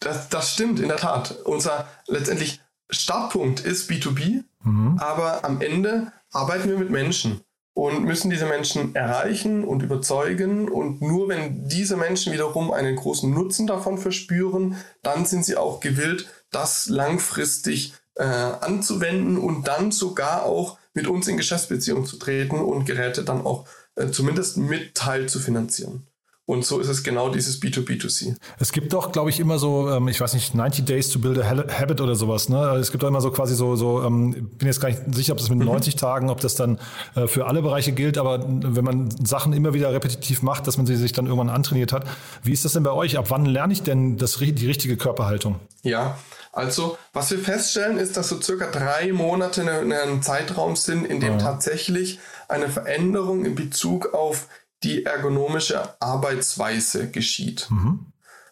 Das, 0.00 0.28
das 0.28 0.52
stimmt, 0.52 0.80
in 0.80 0.88
der 0.88 0.96
Tat. 0.96 1.36
Unser 1.44 1.88
letztendlich 2.06 2.60
Startpunkt 2.90 3.60
ist 3.60 3.90
B2B, 3.90 4.44
mhm. 4.62 4.98
aber 4.98 5.44
am 5.44 5.60
Ende 5.60 6.12
arbeiten 6.32 6.68
wir 6.68 6.78
mit 6.78 6.90
Menschen 6.90 7.40
und 7.78 8.02
müssen 8.02 8.28
diese 8.28 8.46
Menschen 8.46 8.92
erreichen 8.96 9.62
und 9.62 9.84
überzeugen. 9.84 10.68
Und 10.68 11.00
nur 11.00 11.28
wenn 11.28 11.68
diese 11.68 11.96
Menschen 11.96 12.32
wiederum 12.32 12.72
einen 12.72 12.96
großen 12.96 13.32
Nutzen 13.32 13.68
davon 13.68 13.98
verspüren, 13.98 14.74
dann 15.04 15.26
sind 15.26 15.44
sie 15.44 15.56
auch 15.56 15.78
gewillt, 15.78 16.28
das 16.50 16.88
langfristig 16.88 17.94
äh, 18.16 18.24
anzuwenden 18.24 19.38
und 19.38 19.68
dann 19.68 19.92
sogar 19.92 20.42
auch 20.42 20.76
mit 20.92 21.06
uns 21.06 21.28
in 21.28 21.36
Geschäftsbeziehung 21.36 22.04
zu 22.04 22.16
treten 22.16 22.56
und 22.56 22.84
Geräte 22.84 23.22
dann 23.22 23.46
auch 23.46 23.68
äh, 23.94 24.08
zumindest 24.08 24.56
mit 24.56 24.96
Teil 24.96 25.28
zu 25.28 25.38
finanzieren. 25.38 26.08
Und 26.48 26.64
so 26.64 26.78
ist 26.80 26.88
es 26.88 27.02
genau 27.02 27.28
dieses 27.28 27.60
B2B2C. 27.60 28.34
Es 28.58 28.72
gibt 28.72 28.94
doch, 28.94 29.12
glaube 29.12 29.28
ich, 29.28 29.38
immer 29.38 29.58
so, 29.58 29.90
ähm, 29.90 30.08
ich 30.08 30.18
weiß 30.18 30.32
nicht, 30.32 30.54
90 30.54 30.86
Days 30.86 31.10
to 31.10 31.18
build 31.18 31.38
a 31.38 31.44
habit 31.44 32.00
oder 32.00 32.14
sowas. 32.14 32.48
Ne? 32.48 32.56
Es 32.80 32.90
gibt 32.90 33.02
doch 33.02 33.08
immer 33.08 33.20
so 33.20 33.30
quasi 33.30 33.54
so, 33.54 33.76
so 33.76 34.02
ähm, 34.02 34.48
bin 34.56 34.66
jetzt 34.66 34.80
gar 34.80 34.88
nicht 34.88 35.02
sicher, 35.14 35.34
ob 35.34 35.38
das 35.40 35.50
mit 35.50 35.58
mhm. 35.58 35.66
90 35.66 35.96
Tagen, 35.96 36.30
ob 36.30 36.40
das 36.40 36.54
dann 36.54 36.78
äh, 37.14 37.26
für 37.26 37.48
alle 37.48 37.60
Bereiche 37.60 37.92
gilt, 37.92 38.16
aber 38.16 38.46
wenn 38.48 38.82
man 38.82 39.10
Sachen 39.22 39.52
immer 39.52 39.74
wieder 39.74 39.92
repetitiv 39.92 40.40
macht, 40.40 40.66
dass 40.66 40.78
man 40.78 40.86
sie 40.86 40.96
sich 40.96 41.12
dann 41.12 41.26
irgendwann 41.26 41.50
antrainiert 41.50 41.92
hat. 41.92 42.06
Wie 42.42 42.54
ist 42.54 42.64
das 42.64 42.72
denn 42.72 42.82
bei 42.82 42.92
euch? 42.92 43.18
Ab 43.18 43.26
wann 43.28 43.44
lerne 43.44 43.74
ich 43.74 43.82
denn 43.82 44.16
das, 44.16 44.38
die 44.38 44.66
richtige 44.66 44.96
Körperhaltung? 44.96 45.56
Ja, 45.82 46.16
also 46.52 46.96
was 47.12 47.30
wir 47.30 47.40
feststellen, 47.40 47.98
ist, 47.98 48.16
dass 48.16 48.30
so 48.30 48.40
circa 48.40 48.70
drei 48.70 49.12
Monate 49.12 49.70
ein 49.70 50.22
Zeitraum 50.22 50.76
sind, 50.76 51.04
in 51.04 51.20
dem 51.20 51.34
ja. 51.34 51.38
tatsächlich 51.38 52.20
eine 52.48 52.70
Veränderung 52.70 53.44
in 53.44 53.54
Bezug 53.54 54.14
auf 54.14 54.46
die 54.82 55.04
ergonomische 55.04 56.00
Arbeitsweise 56.00 57.10
geschieht. 57.10 57.68
Mhm. 57.70 58.06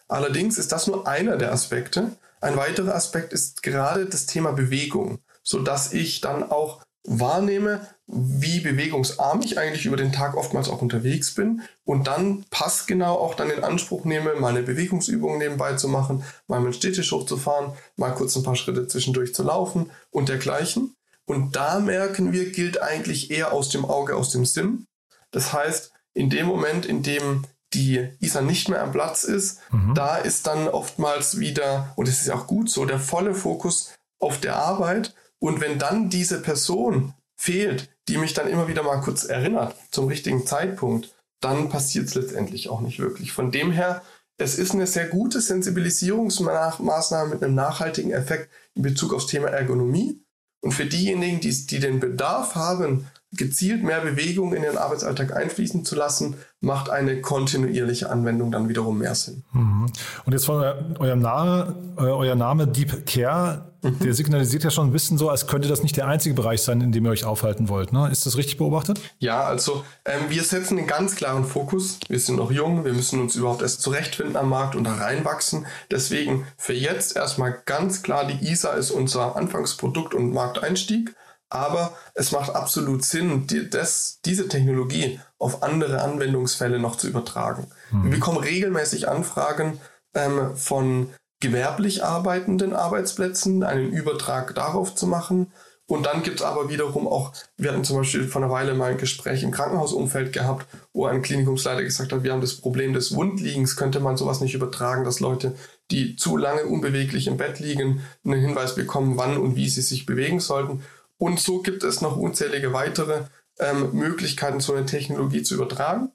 Allerdings 0.07 0.57
ist 0.57 0.71
das 0.71 0.87
nur 0.87 1.07
einer 1.07 1.37
der 1.37 1.51
Aspekte. 1.51 2.11
Ein 2.39 2.57
weiterer 2.57 2.95
Aspekt 2.95 3.33
ist 3.33 3.63
gerade 3.63 4.05
das 4.05 4.25
Thema 4.25 4.51
Bewegung, 4.51 5.19
so 5.43 5.59
dass 5.59 5.93
ich 5.93 6.21
dann 6.21 6.43
auch 6.43 6.81
wahrnehme, 7.03 7.87
wie 8.05 8.59
bewegungsarm 8.59 9.41
ich 9.41 9.57
eigentlich 9.57 9.85
über 9.85 9.97
den 9.97 10.11
Tag 10.11 10.35
oftmals 10.35 10.69
auch 10.69 10.81
unterwegs 10.81 11.33
bin 11.33 11.61
und 11.83 12.07
dann 12.07 12.45
passgenau 12.49 13.15
auch 13.15 13.33
dann 13.33 13.49
in 13.49 13.63
Anspruch 13.63 14.05
nehme, 14.05 14.35
meine 14.35 14.61
Bewegungsübungen 14.61 15.39
nebenbei 15.39 15.73
zu 15.73 15.87
machen, 15.87 16.23
mal 16.47 16.59
mit 16.59 16.75
Städtisch 16.75 17.11
hochzufahren, 17.11 17.73
mal 17.95 18.11
kurz 18.11 18.35
ein 18.35 18.43
paar 18.43 18.55
Schritte 18.55 18.87
zwischendurch 18.87 19.33
zu 19.33 19.43
laufen 19.43 19.89
und 20.09 20.29
dergleichen. 20.29 20.95
Und 21.25 21.55
da 21.55 21.79
merken 21.79 22.31
wir, 22.31 22.51
gilt 22.51 22.81
eigentlich 22.81 23.31
eher 23.31 23.51
aus 23.51 23.69
dem 23.69 23.83
Auge, 23.83 24.15
aus 24.15 24.29
dem 24.29 24.45
Sinn. 24.45 24.85
Das 25.31 25.51
heißt, 25.51 25.91
in 26.17 26.29
dem 26.31 26.47
Moment, 26.47 26.85
in 26.85 27.03
dem 27.03 27.43
die 27.73 28.09
ISA 28.19 28.41
nicht 28.41 28.69
mehr 28.69 28.81
am 28.81 28.91
Platz 28.91 29.23
ist, 29.23 29.59
mhm. 29.71 29.93
da 29.93 30.17
ist 30.17 30.47
dann 30.47 30.67
oftmals 30.67 31.39
wieder, 31.39 31.93
und 31.95 32.07
es 32.07 32.21
ist 32.21 32.31
auch 32.31 32.47
gut 32.47 32.71
so, 32.71 32.85
der 32.85 32.99
volle 32.99 33.35
Fokus 33.35 33.93
auf 34.19 34.39
der 34.39 34.55
Arbeit. 34.55 35.13
Und 35.39 35.61
wenn 35.61 35.77
dann 35.77 36.09
diese 36.09 36.41
Person 36.41 37.13
fehlt, 37.35 37.89
die 38.07 38.17
mich 38.17 38.33
dann 38.33 38.49
immer 38.49 38.67
wieder 38.67 38.81
mal 38.81 39.01
kurz 39.01 39.25
erinnert 39.25 39.75
zum 39.91 40.07
richtigen 40.07 40.47
Zeitpunkt, 40.47 41.13
dann 41.39 41.69
passiert 41.69 42.07
es 42.07 42.15
letztendlich 42.15 42.69
auch 42.69 42.81
nicht 42.81 42.97
wirklich. 42.99 43.31
Von 43.31 43.51
dem 43.51 43.71
her, 43.71 44.01
es 44.37 44.57
ist 44.57 44.71
eine 44.71 44.87
sehr 44.87 45.07
gute 45.07 45.39
Sensibilisierungsmaßnahme 45.39 47.29
mit 47.29 47.43
einem 47.43 47.53
nachhaltigen 47.53 48.11
Effekt 48.11 48.49
in 48.73 48.81
Bezug 48.81 49.13
aufs 49.13 49.27
Thema 49.27 49.49
Ergonomie. 49.49 50.19
Und 50.61 50.71
für 50.71 50.85
diejenigen, 50.85 51.41
die, 51.41 51.67
die 51.67 51.79
den 51.79 51.99
Bedarf 51.99 52.55
haben, 52.55 53.07
gezielt 53.37 53.83
mehr 53.83 54.01
Bewegung 54.01 54.53
in 54.53 54.63
den 54.63 54.77
Arbeitsalltag 54.77 55.35
einfließen 55.35 55.85
zu 55.85 55.95
lassen, 55.95 56.35
macht 56.59 56.89
eine 56.89 57.21
kontinuierliche 57.21 58.09
Anwendung 58.09 58.51
dann 58.51 58.67
wiederum 58.67 58.97
mehr 58.97 59.13
Sinn. 59.15 59.43
Mhm. 59.53 59.85
Und 60.25 60.33
jetzt 60.33 60.45
von 60.45 60.63
eurem 60.99 61.19
Name, 61.19 61.75
euer 61.97 62.35
Name 62.35 62.67
Deep 62.67 63.05
Care, 63.05 63.71
mhm. 63.83 63.99
der 63.99 64.13
signalisiert 64.13 64.63
ja 64.63 64.71
schon 64.71 64.87
ein 64.87 64.91
bisschen 64.91 65.17
so, 65.19 65.29
als 65.29 65.45
könnte 65.45 65.67
das 65.67 65.83
nicht 65.83 65.97
der 65.97 66.07
einzige 66.07 66.33
Bereich 66.33 66.63
sein, 66.63 66.81
in 66.81 66.91
dem 66.91 67.05
ihr 67.05 67.11
euch 67.11 67.25
aufhalten 67.25 67.69
wollt. 67.69 67.93
Ne? 67.93 68.09
Ist 68.11 68.25
das 68.25 68.37
richtig 68.37 68.57
beobachtet? 68.57 68.99
Ja, 69.19 69.43
also 69.43 69.83
ähm, 70.05 70.29
wir 70.29 70.43
setzen 70.43 70.79
einen 70.79 70.87
ganz 70.87 71.15
klaren 71.15 71.45
Fokus. 71.45 71.99
Wir 72.07 72.19
sind 72.19 72.37
noch 72.37 72.51
jung, 72.51 72.85
wir 72.85 72.93
müssen 72.93 73.21
uns 73.21 73.35
überhaupt 73.35 73.61
erst 73.61 73.81
zurechtfinden 73.81 74.35
am 74.35 74.49
Markt 74.49 74.75
und 74.75 74.83
da 74.83 74.95
reinwachsen. 74.95 75.67
Deswegen 75.91 76.47
für 76.57 76.73
jetzt 76.73 77.15
erstmal 77.15 77.61
ganz 77.65 78.01
klar, 78.01 78.25
die 78.25 78.49
ISA 78.49 78.71
ist 78.71 78.89
unser 78.89 79.35
Anfangsprodukt 79.35 80.15
und 80.15 80.33
Markteinstieg. 80.33 81.15
Aber 81.49 81.95
es 82.13 82.31
macht 82.31 82.53
absolut 82.53 83.05
Sinn, 83.05 83.47
die, 83.47 83.69
das, 83.69 84.19
diese 84.25 84.47
Technologie 84.49 85.19
auf 85.37 85.63
andere 85.63 86.01
Anwendungsfälle 86.01 86.79
noch 86.79 86.97
zu 86.97 87.07
übertragen. 87.07 87.67
Mhm. 87.91 88.03
Wir 88.03 88.11
bekommen 88.11 88.39
regelmäßig 88.39 89.07
Anfragen 89.07 89.79
ähm, 90.13 90.55
von 90.55 91.09
gewerblich 91.39 92.03
arbeitenden 92.03 92.73
Arbeitsplätzen, 92.73 93.63
einen 93.63 93.91
Übertrag 93.91 94.55
darauf 94.55 94.95
zu 94.95 95.07
machen. 95.07 95.51
Und 95.89 96.05
dann 96.05 96.21
gibt 96.21 96.41
es 96.41 96.45
aber 96.45 96.67
wiederum 96.67 97.07
auch, 97.07 97.31
wir 97.55 97.71
hatten 97.71 97.85
zum 97.85 97.97
Beispiel 97.97 98.27
vor 98.27 98.41
einer 98.43 98.51
Weile 98.51 98.73
mal 98.73 98.91
ein 98.91 98.97
Gespräch 98.97 99.43
im 99.43 99.51
Krankenhausumfeld 99.51 100.33
gehabt, 100.33 100.67
wo 100.91 101.05
ein 101.05 101.21
Klinikumsleiter 101.21 101.81
gesagt 101.81 102.11
hat, 102.11 102.23
wir 102.23 102.33
haben 102.33 102.41
das 102.41 102.55
Problem 102.55 102.91
des 102.91 103.15
Wundliegens, 103.15 103.77
könnte 103.77 104.01
man 104.01 104.17
sowas 104.17 104.41
nicht 104.41 104.53
übertragen, 104.53 105.05
dass 105.05 105.21
Leute, 105.21 105.55
die 105.89 106.17
zu 106.17 106.35
lange 106.35 106.65
unbeweglich 106.65 107.27
im 107.27 107.37
Bett 107.37 107.59
liegen, 107.59 108.01
einen 108.25 108.41
Hinweis 108.41 108.75
bekommen, 108.75 109.15
wann 109.15 109.37
und 109.37 109.55
wie 109.55 109.69
sie 109.69 109.81
sich 109.81 110.05
bewegen 110.05 110.41
sollten. 110.41 110.83
Und 111.17 111.39
so 111.39 111.61
gibt 111.61 111.83
es 111.83 112.01
noch 112.01 112.17
unzählige 112.17 112.73
weitere 112.73 113.23
ähm, 113.59 113.91
Möglichkeiten, 113.93 114.59
so 114.59 114.73
eine 114.73 114.85
Technologie 114.85 115.43
zu 115.43 115.55
übertragen. 115.55 116.11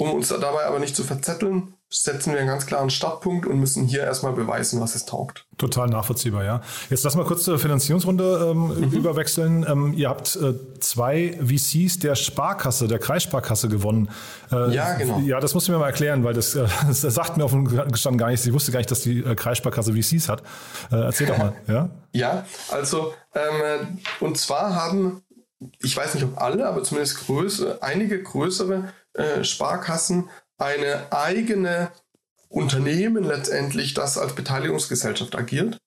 Um 0.00 0.12
uns 0.12 0.28
dabei 0.28 0.64
aber 0.64 0.78
nicht 0.78 0.94
zu 0.94 1.02
verzetteln, 1.02 1.74
setzen 1.90 2.32
wir 2.32 2.38
einen 2.38 2.48
ganz 2.48 2.66
klaren 2.66 2.90
Startpunkt 2.90 3.46
und 3.46 3.58
müssen 3.58 3.86
hier 3.86 4.02
erstmal 4.02 4.32
beweisen, 4.32 4.80
was 4.80 4.94
es 4.94 5.06
taugt. 5.06 5.46
Total 5.56 5.88
nachvollziehbar, 5.88 6.44
ja. 6.44 6.60
Jetzt 6.90 7.02
lass 7.02 7.16
mal 7.16 7.24
kurz 7.24 7.42
zur 7.42 7.58
Finanzierungsrunde 7.58 8.50
ähm, 8.50 8.66
mhm. 8.66 8.92
überwechseln. 8.92 9.66
Ähm, 9.68 9.94
ihr 9.94 10.08
habt 10.08 10.36
äh, 10.36 10.54
zwei 10.80 11.36
VCs 11.42 11.98
der 11.98 12.14
Sparkasse, 12.14 12.86
der 12.86 12.98
Kreissparkasse 12.98 13.68
gewonnen. 13.68 14.10
Äh, 14.52 14.72
ja, 14.72 14.94
genau. 14.94 15.18
Ja, 15.20 15.40
das 15.40 15.54
musst 15.54 15.66
du 15.66 15.72
mir 15.72 15.78
mal 15.78 15.86
erklären, 15.86 16.22
weil 16.24 16.34
das, 16.34 16.54
äh, 16.54 16.66
das 16.86 17.00
sagt 17.00 17.36
mir 17.36 17.44
auf 17.44 17.52
dem 17.52 17.94
Stand 17.96 18.18
gar 18.18 18.28
nichts. 18.28 18.44
Ich 18.46 18.52
wusste 18.52 18.70
gar 18.70 18.78
nicht, 18.78 18.90
dass 18.90 19.00
die 19.00 19.20
äh, 19.20 19.34
Kreissparkasse 19.34 19.94
VCs 19.94 20.28
hat. 20.28 20.42
Äh, 20.92 20.96
erzähl 20.96 21.26
doch 21.26 21.38
mal, 21.38 21.54
ja? 21.66 21.90
Ja, 22.12 22.44
also 22.70 23.14
ähm, 23.34 23.98
und 24.20 24.36
zwar 24.36 24.74
haben, 24.74 25.22
ich 25.80 25.96
weiß 25.96 26.14
nicht 26.14 26.24
ob 26.24 26.40
alle, 26.40 26.68
aber 26.68 26.84
zumindest 26.84 27.26
größere, 27.26 27.82
einige 27.82 28.22
größere 28.22 28.92
äh, 29.18 29.44
Sparkassen 29.44 30.30
eine 30.56 31.12
eigene 31.12 31.90
Unternehmen 32.48 33.24
letztendlich, 33.24 33.94
das 33.94 34.16
als 34.16 34.34
Beteiligungsgesellschaft 34.34 35.36
agiert 35.36 35.78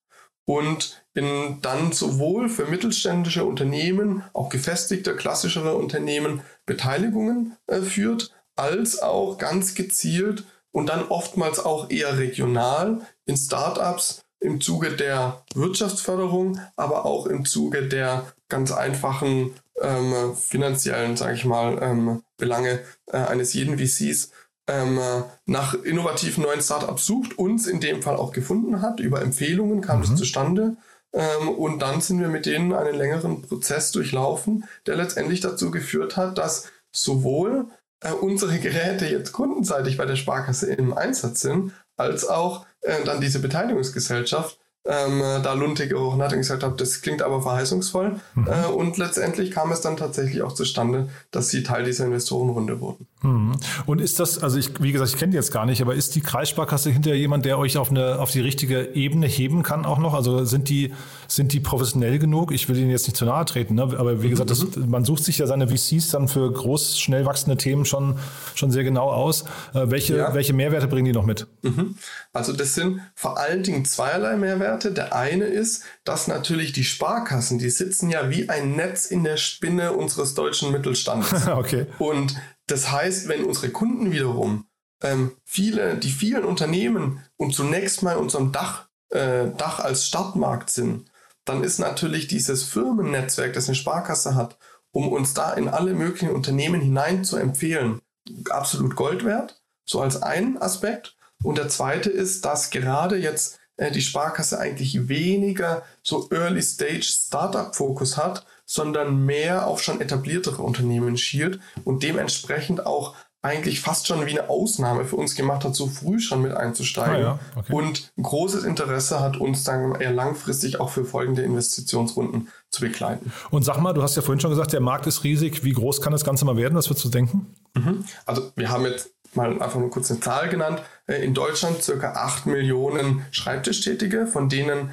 und 0.46 1.04
in 1.14 1.60
dann 1.62 1.92
sowohl 1.92 2.50
für 2.50 2.66
mittelständische 2.66 3.46
Unternehmen, 3.46 4.24
auch 4.34 4.50
gefestigte, 4.50 5.16
klassischere 5.16 5.76
Unternehmen 5.76 6.42
Beteiligungen 6.66 7.58
äh, 7.68 7.82
führt, 7.82 8.32
als 8.56 9.02
auch 9.02 9.38
ganz 9.38 9.76
gezielt 9.76 10.44
und 10.72 10.88
dann 10.88 11.08
oftmals 11.08 11.60
auch 11.60 11.90
eher 11.90 12.18
regional 12.18 13.02
in 13.26 13.38
Startups 13.38 14.22
im 14.40 14.60
Zuge 14.60 14.92
der 14.92 15.44
Wirtschaftsförderung, 15.54 16.60
aber 16.76 17.06
auch 17.06 17.28
im 17.28 17.46
Zuge 17.46 17.88
der 17.88 18.34
ganz 18.50 18.72
einfachen 18.72 19.56
ähm, 19.82 20.36
finanziellen, 20.36 21.18
sage 21.18 21.36
ich 21.36 21.46
mal, 21.46 21.78
ähm, 21.82 22.24
Belange 22.38 22.80
äh, 23.08 23.18
eines 23.18 23.54
jeden 23.54 23.78
VCs 23.78 24.32
ähm, 24.68 25.00
nach 25.46 25.74
innovativen 25.74 26.44
neuen 26.44 26.62
Startups 26.62 27.06
sucht, 27.06 27.38
uns 27.38 27.68
in 27.68 27.80
dem 27.80 28.02
Fall 28.02 28.16
auch 28.16 28.32
gefunden 28.32 28.82
hat. 28.82 29.00
Über 29.00 29.22
Empfehlungen 29.22 29.82
kam 29.82 30.02
es 30.02 30.10
mhm. 30.12 30.18
zustande. 30.18 30.78
Ähm, 31.14 31.50
und 31.50 31.80
dann 31.80 32.02
sind 32.02 32.20
wir 32.20 32.30
mit 32.30 32.46
denen 32.46 32.74
einen 32.74 32.96
längeren 32.96 33.42
Prozess 33.42 33.92
durchlaufen, 33.92 34.66
der 34.86 34.96
letztendlich 34.96 35.42
dazu 35.42 35.72
geführt 35.72 36.16
hat, 36.16 36.38
dass 36.38 36.72
sowohl 36.92 37.68
äh, 38.02 38.12
unsere 38.14 38.60
Geräte 38.60 39.08
jetzt 39.08 39.32
kundenseitig 39.32 39.98
bei 39.98 40.06
der 40.06 40.16
Sparkasse 40.16 40.74
im 40.74 40.94
Einsatz 40.94 41.42
sind, 41.42 41.74
als 41.98 42.26
auch 42.26 42.66
äh, 42.82 43.04
dann 43.04 43.22
diese 43.22 43.40
Beteiligungsgesellschaft 43.40 44.58
ähm, 44.84 45.22
äh, 45.22 45.42
da 45.42 45.54
Lunte 45.54 45.88
gerochen 45.88 46.22
hat 46.24 46.32
und 46.32 46.40
gesagt 46.40 46.64
hat, 46.64 46.82
das 46.82 47.02
klingt 47.02 47.22
aber 47.22 47.42
verheißungsvoll. 47.42 48.20
Mhm. 48.34 48.48
Äh, 48.48 48.66
und 48.68 48.98
letztendlich 48.98 49.52
kam 49.52 49.72
es 49.72 49.82
dann 49.82 49.96
tatsächlich 49.96 50.42
auch 50.42 50.54
zustande, 50.54 51.10
dass 51.30 51.50
sie 51.50 51.62
Teil 51.62 51.84
dieser 51.84 52.06
Investorenrunde 52.06 52.80
wurden. 52.82 53.06
Mhm. 53.22 53.52
Und 53.86 54.02
ist 54.02 54.20
das, 54.20 54.42
also 54.42 54.58
ich, 54.58 54.82
wie 54.82 54.92
gesagt, 54.92 55.12
ich 55.12 55.18
kenne 55.18 55.32
die 55.32 55.38
jetzt 55.38 55.52
gar 55.52 55.68
nicht, 55.68 55.82
aber 55.84 55.94
ist 55.94 56.16
die 56.16 56.22
Kreissparkasse 56.22 56.90
hinterher 56.90 57.20
jemand, 57.20 57.46
der 57.46 57.60
euch 57.60 57.78
auf 57.78 57.92
eine, 57.92 58.20
auf 58.20 58.32
die 58.32 58.42
richtige 58.42 58.96
Ebene 58.96 59.28
heben 59.28 59.62
kann 59.62 59.86
auch 59.86 60.00
noch? 60.00 60.16
Also 60.16 60.46
sind 60.46 60.68
die, 60.70 60.94
sind 61.32 61.54
die 61.54 61.60
professionell 61.62 62.20
genug? 62.20 62.52
Ich 62.52 62.68
will 62.68 62.78
ihnen 62.78 62.90
jetzt 62.90 63.08
nicht 63.08 63.16
zu 63.16 63.26
nahe 63.26 63.46
treten, 63.46 63.76
ne? 63.76 63.84
aber 63.84 64.22
wie 64.22 64.30
gesagt, 64.30 64.50
das, 64.50 64.64
mhm. 64.76 64.90
man 64.90 65.06
sucht 65.06 65.24
sich 65.24 65.38
ja 65.38 65.48
seine 65.48 65.68
VCs 65.68 66.10
dann 66.10 66.28
für 66.28 66.52
groß, 66.52 67.00
schnell 67.00 67.26
wachsende 67.26 67.56
Themen 67.56 67.86
schon, 67.86 68.20
schon 68.54 68.70
sehr 68.70 68.84
genau 68.84 69.10
aus. 69.10 69.44
Äh, 69.74 69.90
welche, 69.90 70.18
ja. 70.18 70.34
welche 70.34 70.54
Mehrwerte 70.54 70.88
bringen 70.88 71.06
die 71.06 71.14
noch 71.14 71.26
mit? 71.26 71.48
Mhm. 71.62 71.96
Also 72.34 72.52
das 72.52 72.76
sind 72.76 73.02
vor 73.16 73.38
allen 73.38 73.64
Dingen 73.64 73.86
zweierlei 73.86 74.36
Mehrwerte. 74.36 74.92
Der 74.92 75.16
eine 75.16 75.46
ist, 75.46 75.84
dass 76.04 76.28
natürlich 76.28 76.74
die 76.74 76.84
Sparkassen, 76.84 77.60
die 77.60 77.70
sitzen 77.70 78.10
ja 78.10 78.30
wie 78.30 78.50
ein 78.50 78.76
Netz 78.76 79.06
in 79.06 79.24
der 79.24 79.38
Spinne 79.38 79.94
unseres 79.94 80.34
deutschen 80.34 80.72
Mittelstandes. 80.72 81.48
okay. 81.56 81.86
Und 81.98 82.36
das 82.68 82.92
heißt, 82.92 83.30
wenn 83.30 83.46
unsere 83.46 83.70
Kunden 83.70 84.12
wiederum 84.12 84.66
ähm, 85.02 85.32
viele, 85.46 85.96
die 85.96 86.12
vielen 86.12 86.44
Unternehmen 86.44 87.22
und 87.38 87.54
zunächst 87.54 88.04
mal 88.04 88.18
unserem 88.18 88.52
Dach, 88.52 88.88
äh, 89.10 89.48
Dach 89.58 89.80
als 89.80 90.08
Startmarkt 90.08 90.70
sind, 90.70 91.11
dann 91.46 91.64
ist 91.64 91.80
natürlich 91.80 92.28
dieses 92.28 92.64
Firmennetzwerk, 92.64 93.54
das 93.54 93.68
eine 93.68 93.76
Sparkasse 93.76 94.36
hat, 94.36 94.58
um 94.92 95.12
uns 95.12 95.34
da 95.34 95.54
in 95.54 95.68
alle 95.68 95.94
möglichen 95.94 96.32
Unternehmen 96.32 96.82
hinein 96.82 97.24
zu 97.24 97.38
empfehlen, 97.38 98.02
absolut 98.50 98.96
Gold 98.96 99.24
wert. 99.24 99.62
So 99.86 100.02
als 100.02 100.22
ein 100.22 100.62
Aspekt. 100.62 101.16
Und 101.44 101.58
der 101.58 101.70
zweite 101.70 102.10
ist, 102.10 102.46
dass 102.46 102.70
gerade 102.70 103.18
jetzt 103.18 103.60
äh, 103.78 103.92
die 103.92 104.02
Sparkasse 104.02 104.60
eigentlich 104.60 105.08
weniger 105.08 105.84
so 106.04 106.30
Early 106.32 106.62
Stage 106.62 107.04
Startup 107.04 107.76
Fokus 107.76 108.18
hat, 108.18 108.46
sondern 108.66 109.26
mehr 109.26 109.68
auf 109.68 109.82
schon 109.82 110.00
etabliertere 110.00 110.62
Unternehmen 110.62 111.18
schielt 111.18 111.60
und 111.84 112.04
dementsprechend 112.04 112.86
auch 112.86 113.16
eigentlich 113.44 113.82
fast 113.82 114.08
schon 114.08 114.26
wie 114.26 114.38
eine 114.38 114.50
Ausnahme 114.50 115.06
für 115.06 115.16
uns 115.16 115.36
gemacht 115.36 115.64
hat, 115.64 115.76
so 115.76 115.88
früh 115.88 116.20
schon 116.20 116.44
mit 116.44 116.54
einzusteigen. 116.54 117.16
Ah, 117.16 117.20
ja. 117.20 117.40
okay. 117.56 117.74
Und 117.74 118.12
großes 118.22 118.64
Interesse 118.64 119.20
hat 119.20 119.38
uns 119.38 119.64
dann 119.64 119.96
eher 119.96 120.12
langfristig 120.12 120.80
auch 120.80 120.90
für 120.90 121.06
folgende 121.06 121.42
Investitionsrunden 121.42 122.50
zu 122.70 122.82
begleiten. 122.82 123.32
Und 123.50 123.64
sag 123.64 123.80
mal, 123.80 123.94
du 123.94 124.04
hast 124.04 124.16
ja 124.16 124.22
vorhin 124.22 124.40
schon 124.40 124.52
gesagt, 124.52 124.74
der 124.74 124.80
Markt 124.80 125.08
ist 125.08 125.24
riesig. 125.24 125.64
Wie 125.64 125.74
groß 125.74 126.02
kann 126.02 126.12
das 126.12 126.24
Ganze 126.24 126.46
mal 126.46 126.56
werden? 126.56 126.76
Was 126.76 126.90
würdest 126.90 127.06
du 127.06 127.10
denken? 127.10 127.56
Mhm. 127.74 128.06
Also 128.26 128.52
wir 128.56 128.70
haben 128.70 128.86
jetzt 128.86 129.10
mal 129.34 129.52
einfach 129.62 129.80
nur 129.80 129.90
kurz 129.90 130.12
eine 130.12 130.20
Zahl 130.20 130.48
genannt. 130.50 130.82
Äh, 131.08 131.24
in 131.24 131.34
Deutschland 131.34 131.82
circa 131.82 132.14
8 132.14 132.46
Millionen 132.46 133.26
Schreibtischtätige, 133.32 134.28
von 134.28 134.50
denen 134.50 134.92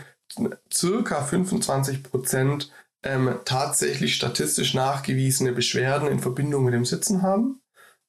circa 0.73 1.23
25 1.23 2.03
Prozent 2.03 2.71
ähm, 3.03 3.35
tatsächlich 3.45 4.15
statistisch 4.15 4.75
nachgewiesene 4.75 5.53
Beschwerden 5.53 6.09
in 6.09 6.19
Verbindung 6.19 6.65
mit 6.65 6.75
dem 6.75 6.85
Sitzen 6.85 7.23
haben. 7.23 7.61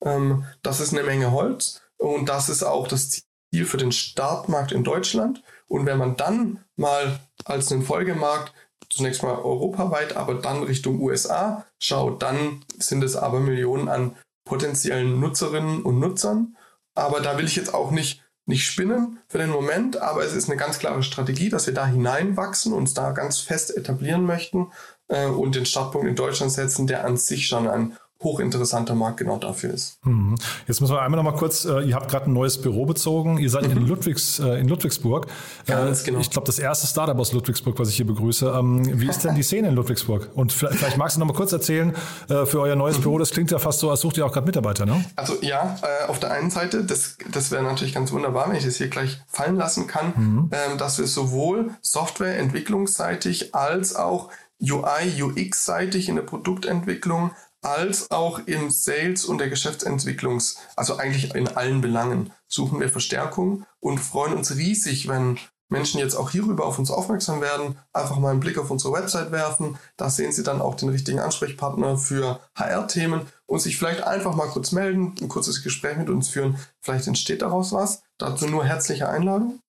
Ähm, 0.04 0.46
das 0.62 0.80
ist 0.80 0.94
eine 0.94 1.04
Menge 1.04 1.32
Holz 1.32 1.82
und 1.98 2.30
das 2.30 2.50
ist 2.50 2.64
auch 2.64 2.88
das 2.88 3.10
Ziel 3.10 3.66
für 3.66 3.78
den 3.78 3.92
Startmarkt 3.92 4.72
in 4.72 4.84
Deutschland. 4.84 5.44
Und 5.68 5.86
wenn 5.86 5.98
man 5.98 6.18
dann 6.18 6.64
mal 6.76 7.20
als 7.46 7.72
einen 7.72 7.84
Folgemarkt 7.84 8.54
zunächst 8.90 9.22
mal 9.24 9.36
europaweit, 9.36 10.16
aber 10.16 10.36
dann 10.36 10.64
Richtung 10.64 11.00
USA 11.02 11.66
schaut, 11.78 12.24
dann 12.24 12.66
sind 12.78 13.04
es 13.04 13.16
aber 13.16 13.40
Millionen 13.40 13.88
an 13.88 14.16
potenziellen 14.46 15.20
Nutzerinnen 15.20 15.84
und 15.84 16.00
Nutzern. 16.00 16.58
Aber 16.96 17.22
da 17.22 17.38
will 17.38 17.46
ich 17.46 17.56
jetzt 17.56 17.74
auch 17.74 17.92
nicht, 17.92 18.24
nicht 18.46 18.66
spinnen 18.66 19.20
für 19.28 19.38
den 19.38 19.52
Moment, 19.52 19.98
aber 20.02 20.24
es 20.24 20.34
ist 20.34 20.50
eine 20.50 20.58
ganz 20.58 20.80
klare 20.80 21.04
Strategie, 21.04 21.50
dass 21.50 21.68
wir 21.68 21.74
da 21.74 21.86
hineinwachsen, 21.86 22.74
uns 22.74 22.96
da 22.96 23.12
ganz 23.12 23.40
fest 23.40 23.76
etablieren 23.76 24.26
möchten 24.26 24.72
äh, 25.08 25.28
und 25.28 25.56
den 25.56 25.68
Startpunkt 25.68 26.08
in 26.08 26.16
Deutschland 26.16 26.52
setzen, 26.52 26.88
der 26.88 27.06
an 27.06 27.16
sich 27.16 27.48
schon 27.48 27.68
ein 27.68 27.96
hochinteressanter 28.22 28.96
Markt 28.96 29.18
genau 29.18 29.38
dafür 29.38 29.74
ist. 29.74 29.98
Mhm. 30.04 30.36
Jetzt 30.68 30.82
müssen 30.82 30.94
wir 30.94 31.02
einmal 31.02 31.24
noch 31.24 31.32
mal 31.32 31.38
kurz, 31.38 31.64
äh, 31.64 31.82
ihr 31.82 31.96
habt 31.96 32.12
gerade 32.12 32.30
ein 32.30 32.34
neues 32.34 32.62
Büro 32.62 32.86
bezogen, 32.86 33.38
ihr 33.38 33.50
seid 33.50 33.66
mhm. 33.66 33.78
in, 33.78 33.88
Ludwigs, 33.88 34.40
äh, 34.40 34.60
in 34.60 34.68
Ludwigsburg. 34.68 35.28
Ganz 35.66 36.02
äh, 36.02 36.06
genau. 36.06 36.20
Ich 36.20 36.30
glaube, 36.30 36.46
das 36.46 36.60
erste 36.60 36.86
Startup 36.88 37.18
aus 37.18 37.32
Ludwigsburg, 37.32 37.80
was 37.80 37.90
ich 37.90 37.96
hier 37.96 38.06
begrüße. 38.06 38.54
Ähm, 38.58 39.00
wie 39.00 39.08
ist 39.08 39.24
denn 39.24 39.36
die 39.36 39.44
Szene 39.44 39.70
in 39.70 39.76
Ludwigsburg? 39.76 40.32
Und 40.34 40.52
vielleicht, 40.52 40.80
vielleicht 40.80 40.98
magst 40.98 41.16
du 41.16 41.22
noch 41.22 41.28
mal 41.28 41.34
kurz 41.34 41.54
erzählen 41.54 41.96
äh, 42.28 42.46
für 42.46 42.60
euer 42.60 42.76
neues 42.76 42.98
mhm. 42.98 43.04
Büro, 43.04 43.20
das 43.20 43.32
klingt 43.32 43.52
ja 43.52 43.60
fast 43.60 43.80
so, 43.80 43.90
als 43.90 44.02
sucht 44.02 44.18
ihr 44.18 44.26
auch 44.26 44.34
gerade 44.34 44.46
Mitarbeiter, 44.46 44.86
ne? 44.86 45.06
Also 45.16 45.36
ja, 45.42 45.78
äh, 45.82 46.08
auf 46.08 46.20
der 46.20 46.32
einen 46.32 46.50
Seite, 46.50 46.84
das, 46.84 47.18
das 47.32 47.52
wäre 47.52 47.64
natürlich 47.64 47.94
ganz 47.94 48.12
wunderbar, 48.12 48.50
wenn 48.50 48.58
ich 48.58 48.66
das 48.66 48.76
hier 48.76 48.90
gleich 48.90 49.22
fallen 49.28 49.56
lassen 49.56 49.88
kann, 49.88 50.14
mhm. 50.16 50.50
ähm, 50.52 50.78
dass 50.78 51.00
wir 51.00 51.08
sowohl 51.08 51.72
Softwareentwicklungsseitig 51.82 53.56
als 53.56 53.96
auch 53.96 54.30
UI, 54.62 55.22
UX-seitig 55.22 56.10
in 56.10 56.16
der 56.16 56.24
Produktentwicklung 56.24 57.32
als 57.62 58.10
auch 58.12 58.40
im 58.46 58.70
Sales 58.70 59.26
und 59.26 59.40
der 59.40 59.50
Geschäftsentwicklungs, 59.50 60.58
also 60.76 60.98
eigentlich 60.98 61.36
in 61.36 61.48
allen 61.48 61.82
Belangen, 61.82 62.32
suchen 62.48 62.80
wir 62.80 62.90
Verstärkung 62.90 63.66
und 63.80 64.00
freuen 64.00 64.34
uns 64.34 64.56
riesig, 64.56 65.08
wenn 65.08 65.38
Menschen 65.70 66.00
jetzt 66.00 66.16
auch 66.16 66.32
hierüber 66.32 66.66
auf 66.66 66.80
uns 66.80 66.90
aufmerksam 66.90 67.42
werden, 67.42 67.78
einfach 67.94 68.18
mal 68.18 68.32
einen 68.32 68.40
Blick 68.40 68.58
auf 68.58 68.72
unsere 68.72 68.94
Website 68.94 69.32
werfen. 69.32 69.78
Da 69.98 70.10
sehen 70.10 70.32
Sie 70.32 70.42
dann 70.42 70.62
auch 70.62 70.76
den 70.76 70.90
richtigen 70.90 71.20
Ansprechpartner 71.20 71.98
für 71.98 72.40
HR-Themen 72.56 73.22
und 73.46 73.60
sich 73.60 73.78
vielleicht 73.78 74.02
einfach 74.02 74.36
mal 74.36 74.48
kurz 74.48 74.72
melden, 74.72 75.16
ein 75.22 75.30
kurzes 75.30 75.64
Gespräch 75.64 75.98
mit 75.98 76.10
uns 76.10 76.30
führen. 76.30 76.58
Vielleicht 76.82 77.06
entsteht 77.06 77.44
daraus 77.44 77.72
was. 77.72 78.02
Dazu 78.18 78.48
nur 78.48 78.66
herzliche 78.66 79.10
Einladung. 79.10 79.60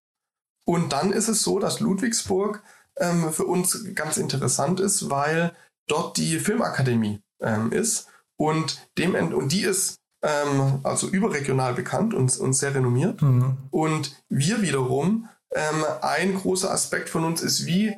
Und 0.64 0.92
dann 0.92 1.12
ist 1.12 1.29
es 1.29 1.42
so, 1.42 1.59
dass 1.59 1.81
Ludwigsburg 1.81 2.62
ähm, 2.96 3.31
für 3.33 3.44
uns 3.44 3.94
ganz 3.94 4.16
interessant 4.16 4.81
ist, 4.81 5.11
weil 5.11 5.53
dort 5.87 6.16
die 6.16 6.38
Filmakademie 6.38 7.20
ähm, 7.40 7.72
ist 7.72 8.07
und, 8.37 8.88
dem, 8.96 9.14
und 9.14 9.53
die 9.53 9.62
ist 9.62 10.00
ähm, 10.22 10.81
also 10.83 11.09
überregional 11.09 11.74
bekannt 11.74 12.14
und, 12.14 12.37
und 12.38 12.53
sehr 12.53 12.74
renommiert. 12.74 13.22
Mhm. 13.22 13.59
Und 13.70 14.16
wir 14.29 14.62
wiederum 14.62 15.29
ähm, 15.55 15.85
ein 16.03 16.35
großer 16.35 16.70
Aspekt 16.70 17.09
von 17.09 17.24
uns 17.24 17.42
ist, 17.42 17.66
wie, 17.66 17.96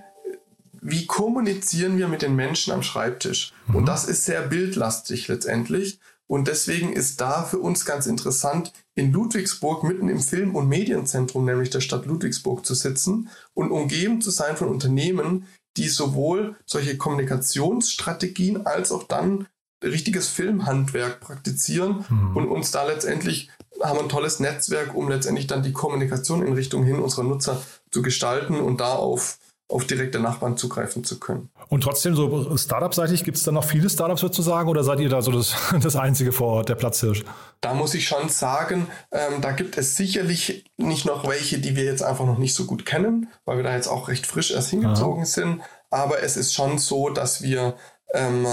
wie 0.81 1.07
kommunizieren 1.07 1.99
wir 1.99 2.09
mit 2.09 2.23
den 2.23 2.35
Menschen 2.35 2.73
am 2.73 2.83
Schreibtisch. 2.83 3.53
Mhm. 3.67 3.77
Und 3.77 3.87
das 3.87 4.05
ist 4.05 4.25
sehr 4.25 4.43
bildlastig 4.43 5.29
letztendlich. 5.29 6.01
Und 6.27 6.49
deswegen 6.49 6.93
ist 6.93 7.21
da 7.21 7.43
für 7.43 7.59
uns 7.59 7.85
ganz 7.85 8.07
interessant, 8.07 8.73
in 8.95 9.13
Ludwigsburg 9.13 9.85
mitten 9.85 10.09
im 10.09 10.21
Film- 10.21 10.57
und 10.57 10.69
Medienzentrum, 10.69 11.45
nämlich 11.45 11.71
der 11.71 11.81
Stadt 11.81 12.07
Ludwigsburg, 12.07 12.65
zu 12.65 12.75
sitzen 12.75 13.29
und 13.53 13.71
umgeben 13.71 14.23
zu 14.23 14.31
sein 14.31 14.57
von 14.57 14.69
Unternehmen, 14.69 15.47
die 15.77 15.89
sowohl 15.89 16.57
solche 16.67 16.97
Kommunikationsstrategien 16.97 18.67
als 18.67 18.93
auch 18.93 19.05
dann 19.05 19.47
richtiges 19.83 20.29
Filmhandwerk 20.29 21.21
praktizieren 21.21 22.05
mhm. 22.09 22.37
und 22.37 22.49
uns 22.49 22.71
da 22.71 22.85
letztendlich 22.85 23.51
haben 23.83 23.99
ein 23.99 24.09
tolles 24.09 24.39
Netzwerk, 24.39 24.95
um 24.95 25.09
letztendlich 25.09 25.47
dann 25.47 25.63
die 25.63 25.73
Kommunikation 25.73 26.47
in 26.47 26.53
Richtung 26.53 26.85
hin 26.85 27.01
unserer 27.01 27.25
Nutzer 27.25 27.63
zu 27.91 28.03
gestalten 28.03 28.61
und 28.61 28.81
da 28.81 28.93
auf, 28.93 29.39
auf 29.69 29.87
direkte 29.87 30.21
Nachbarn 30.21 30.57
zugreifen 30.57 31.05
zu 31.05 31.19
können. 31.19 31.51
Und 31.69 31.83
trotzdem, 31.83 32.15
so 32.15 32.57
Startup-seitig, 32.57 33.25
gibt 33.25 33.39
es 33.39 33.43
da 33.43 33.53
noch 33.53 33.65
viele 33.65 33.89
Startups 33.89 34.21
sozusagen 34.21 34.69
oder 34.69 34.85
seid 34.85 35.01
ihr 35.01 35.09
da 35.09 35.23
so 35.23 35.33
das, 35.33 35.55
das 35.83 35.97
einzige 35.97 36.33
vor 36.33 36.49
Ort, 36.49 36.69
der 36.69 36.75
Platzhirsch? 36.75 37.25
Da 37.61 37.75
muss 37.75 37.95
ich 37.95 38.07
schon 38.07 38.29
sagen, 38.29 38.87
ähm, 39.11 39.41
da 39.41 39.53
gibt 39.53 39.79
es 39.79 39.97
sicherlich 39.97 40.65
nicht 40.77 41.07
noch 41.07 41.27
welche, 41.27 41.59
die 41.59 41.77
wir 41.77 41.85
jetzt 41.85 42.03
einfach 42.03 42.27
noch 42.27 42.39
nicht 42.39 42.55
so 42.55 42.67
gut 42.67 42.85
kennen, 42.85 43.29
weil 43.45 43.57
wir 43.57 43.65
da 43.65 43.75
jetzt 43.75 43.89
auch 43.89 44.09
recht 44.09 44.27
frisch 44.27 44.51
erst 44.51 44.71
hingezogen 44.71 45.23
Aha. 45.23 45.27
sind. 45.27 45.63
Aber 45.91 46.23
es 46.23 46.37
ist 46.37 46.55
schon 46.55 46.79
so, 46.79 47.09
dass 47.09 47.43
wir 47.43 47.77
ähm, 48.15 48.47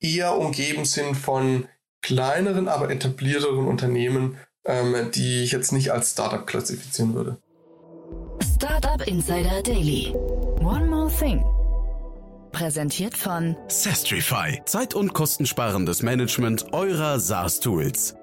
eher 0.00 0.36
umgeben 0.36 0.84
sind 0.84 1.16
von 1.16 1.66
kleineren, 2.02 2.68
aber 2.68 2.90
etablierteren 2.90 3.66
Unternehmen, 3.66 4.38
ähm, 4.64 5.10
die 5.14 5.42
ich 5.42 5.52
jetzt 5.52 5.72
nicht 5.72 5.92
als 5.92 6.12
Startup 6.12 6.46
klassifizieren 6.46 7.14
würde. 7.14 7.38
Startup 8.56 9.06
Insider 9.06 9.62
Daily. 9.62 10.14
Thing. 11.18 11.44
Präsentiert 12.52 13.16
von 13.16 13.56
Sestrify. 13.68 14.60
Zeit- 14.64 14.94
und 14.94 15.14
kostensparendes 15.14 16.02
Management 16.02 16.72
eurer 16.72 17.18
SaaS-Tools. 17.18 18.14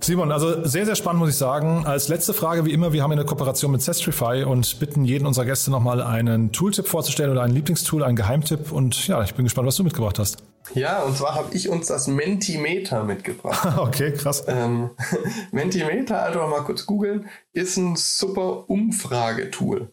Simon, 0.00 0.30
also 0.30 0.64
sehr, 0.64 0.86
sehr 0.86 0.94
spannend, 0.94 1.20
muss 1.20 1.30
ich 1.30 1.36
sagen. 1.36 1.84
Als 1.84 2.08
letzte 2.08 2.32
Frage, 2.32 2.64
wie 2.64 2.72
immer, 2.72 2.92
wir 2.92 3.02
haben 3.02 3.12
eine 3.12 3.24
Kooperation 3.24 3.72
mit 3.72 3.82
Sestrify 3.82 4.44
und 4.44 4.78
bitten 4.78 5.04
jeden 5.04 5.26
unserer 5.26 5.46
Gäste 5.46 5.70
nochmal 5.70 6.00
einen 6.00 6.52
Tooltip 6.52 6.86
vorzustellen 6.86 7.32
oder 7.32 7.42
einen 7.42 7.54
Lieblingstool, 7.54 8.04
einen 8.04 8.16
Geheimtipp. 8.16 8.70
Und 8.70 9.08
ja, 9.08 9.22
ich 9.22 9.34
bin 9.34 9.44
gespannt, 9.44 9.66
was 9.66 9.76
du 9.76 9.84
mitgebracht 9.84 10.18
hast. 10.18 10.44
Ja, 10.74 11.02
und 11.02 11.16
zwar 11.16 11.34
habe 11.34 11.54
ich 11.54 11.68
uns 11.68 11.88
das 11.88 12.06
Mentimeter 12.06 13.04
mitgebracht. 13.04 13.66
okay, 13.78 14.12
krass. 14.12 14.44
Ähm, 14.46 14.90
Mentimeter, 15.50 16.24
einfach 16.24 16.48
mal 16.48 16.62
kurz 16.62 16.86
googeln, 16.86 17.28
ist 17.52 17.76
ein 17.76 17.96
super 17.96 18.68
Umfragetool. 18.68 19.92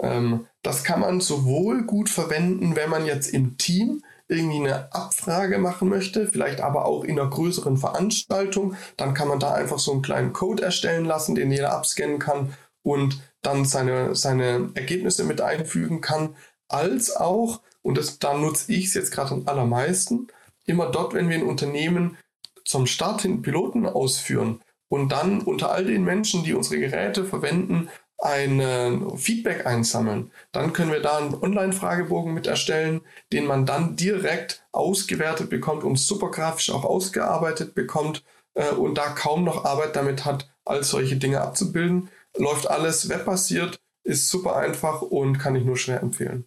Ähm, 0.00 0.46
das 0.64 0.82
kann 0.82 1.00
man 1.00 1.20
sowohl 1.20 1.84
gut 1.84 2.08
verwenden, 2.08 2.74
wenn 2.74 2.90
man 2.90 3.06
jetzt 3.06 3.28
im 3.28 3.58
Team 3.58 4.02
irgendwie 4.28 4.60
eine 4.60 4.92
Abfrage 4.92 5.58
machen 5.58 5.90
möchte, 5.90 6.26
vielleicht 6.26 6.62
aber 6.62 6.86
auch 6.86 7.04
in 7.04 7.18
einer 7.18 7.28
größeren 7.28 7.76
Veranstaltung, 7.76 8.74
dann 8.96 9.12
kann 9.12 9.28
man 9.28 9.38
da 9.38 9.52
einfach 9.52 9.78
so 9.78 9.92
einen 9.92 10.02
kleinen 10.02 10.32
Code 10.32 10.62
erstellen 10.62 11.04
lassen, 11.04 11.34
den 11.34 11.52
jeder 11.52 11.74
abscannen 11.74 12.18
kann 12.18 12.54
und 12.82 13.20
dann 13.42 13.66
seine, 13.66 14.14
seine 14.14 14.70
Ergebnisse 14.74 15.24
mit 15.24 15.42
einfügen 15.42 16.00
kann, 16.00 16.34
als 16.68 17.14
auch, 17.14 17.60
und 17.82 17.98
das, 17.98 18.18
da 18.18 18.34
nutze 18.34 18.72
ich 18.72 18.86
es 18.86 18.94
jetzt 18.94 19.12
gerade 19.12 19.34
am 19.34 19.42
allermeisten, 19.46 20.28
immer 20.64 20.90
dort, 20.90 21.12
wenn 21.12 21.28
wir 21.28 21.36
ein 21.36 21.46
Unternehmen 21.46 22.16
zum 22.64 22.86
Start 22.86 23.20
hin 23.20 23.42
Piloten 23.42 23.84
ausführen 23.84 24.62
und 24.88 25.12
dann 25.12 25.42
unter 25.42 25.70
all 25.72 25.84
den 25.84 26.04
Menschen, 26.04 26.44
die 26.44 26.54
unsere 26.54 26.80
Geräte 26.80 27.26
verwenden, 27.26 27.90
ein 28.18 29.16
Feedback 29.16 29.66
einsammeln. 29.66 30.32
Dann 30.52 30.72
können 30.72 30.92
wir 30.92 31.00
da 31.00 31.18
einen 31.18 31.34
Online-Fragebogen 31.34 32.32
mit 32.32 32.46
erstellen, 32.46 33.02
den 33.32 33.46
man 33.46 33.66
dann 33.66 33.96
direkt 33.96 34.64
ausgewertet 34.72 35.50
bekommt 35.50 35.84
und 35.84 35.96
super 35.96 36.30
grafisch 36.30 36.70
auch 36.70 36.84
ausgearbeitet 36.84 37.74
bekommt 37.74 38.24
äh, 38.54 38.70
und 38.70 38.96
da 38.96 39.10
kaum 39.10 39.44
noch 39.44 39.64
Arbeit 39.64 39.96
damit 39.96 40.24
hat, 40.24 40.50
all 40.64 40.82
solche 40.84 41.16
Dinge 41.16 41.42
abzubilden. 41.42 42.10
Läuft 42.36 42.68
alles 42.68 43.08
webbasiert, 43.08 43.78
ist 44.04 44.28
super 44.28 44.56
einfach 44.56 45.02
und 45.02 45.38
kann 45.38 45.54
ich 45.54 45.64
nur 45.64 45.76
schwer 45.76 46.00
empfehlen. 46.00 46.46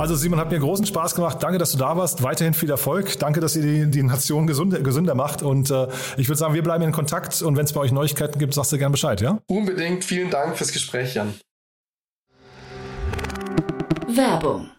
Also 0.00 0.14
Simon, 0.14 0.40
hat 0.40 0.50
mir 0.50 0.58
großen 0.58 0.86
Spaß 0.86 1.14
gemacht. 1.14 1.42
Danke, 1.42 1.58
dass 1.58 1.72
du 1.72 1.78
da 1.78 1.94
warst. 1.94 2.22
Weiterhin 2.22 2.54
viel 2.54 2.70
Erfolg. 2.70 3.18
Danke, 3.18 3.40
dass 3.40 3.54
ihr 3.54 3.60
die, 3.60 3.90
die 3.90 4.02
Nation 4.02 4.46
gesünder, 4.46 4.80
gesünder 4.80 5.14
macht. 5.14 5.42
Und 5.42 5.70
äh, 5.70 5.88
ich 6.16 6.26
würde 6.26 6.38
sagen, 6.38 6.54
wir 6.54 6.62
bleiben 6.62 6.82
in 6.84 6.90
Kontakt. 6.90 7.42
Und 7.42 7.58
wenn 7.58 7.66
es 7.66 7.74
bei 7.74 7.80
euch 7.80 7.92
Neuigkeiten 7.92 8.38
gibt, 8.38 8.54
sagst 8.54 8.72
du 8.72 8.78
gerne 8.78 8.92
Bescheid, 8.92 9.20
ja? 9.20 9.40
Unbedingt. 9.46 10.02
Vielen 10.02 10.30
Dank 10.30 10.56
fürs 10.56 10.72
Gespräch, 10.72 11.16
Jan. 11.16 11.34
Werbung. 14.08 14.70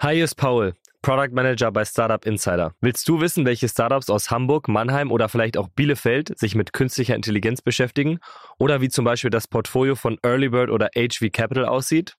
Hi, 0.00 0.16
hier 0.16 0.24
ist 0.24 0.34
Paul, 0.34 0.74
Product 1.00 1.32
Manager 1.32 1.72
bei 1.72 1.86
Startup 1.86 2.22
Insider. 2.26 2.74
Willst 2.82 3.08
du 3.08 3.22
wissen, 3.22 3.46
welche 3.46 3.70
Startups 3.70 4.10
aus 4.10 4.30
Hamburg, 4.30 4.68
Mannheim 4.68 5.10
oder 5.10 5.30
vielleicht 5.30 5.56
auch 5.56 5.68
Bielefeld 5.68 6.38
sich 6.38 6.54
mit 6.54 6.74
künstlicher 6.74 7.14
Intelligenz 7.14 7.62
beschäftigen? 7.62 8.18
Oder 8.58 8.82
wie 8.82 8.90
zum 8.90 9.06
Beispiel 9.06 9.30
das 9.30 9.48
Portfolio 9.48 9.94
von 9.94 10.18
Earlybird 10.22 10.68
oder 10.68 10.90
HV 10.94 11.32
Capital 11.32 11.64
aussieht? 11.64 12.18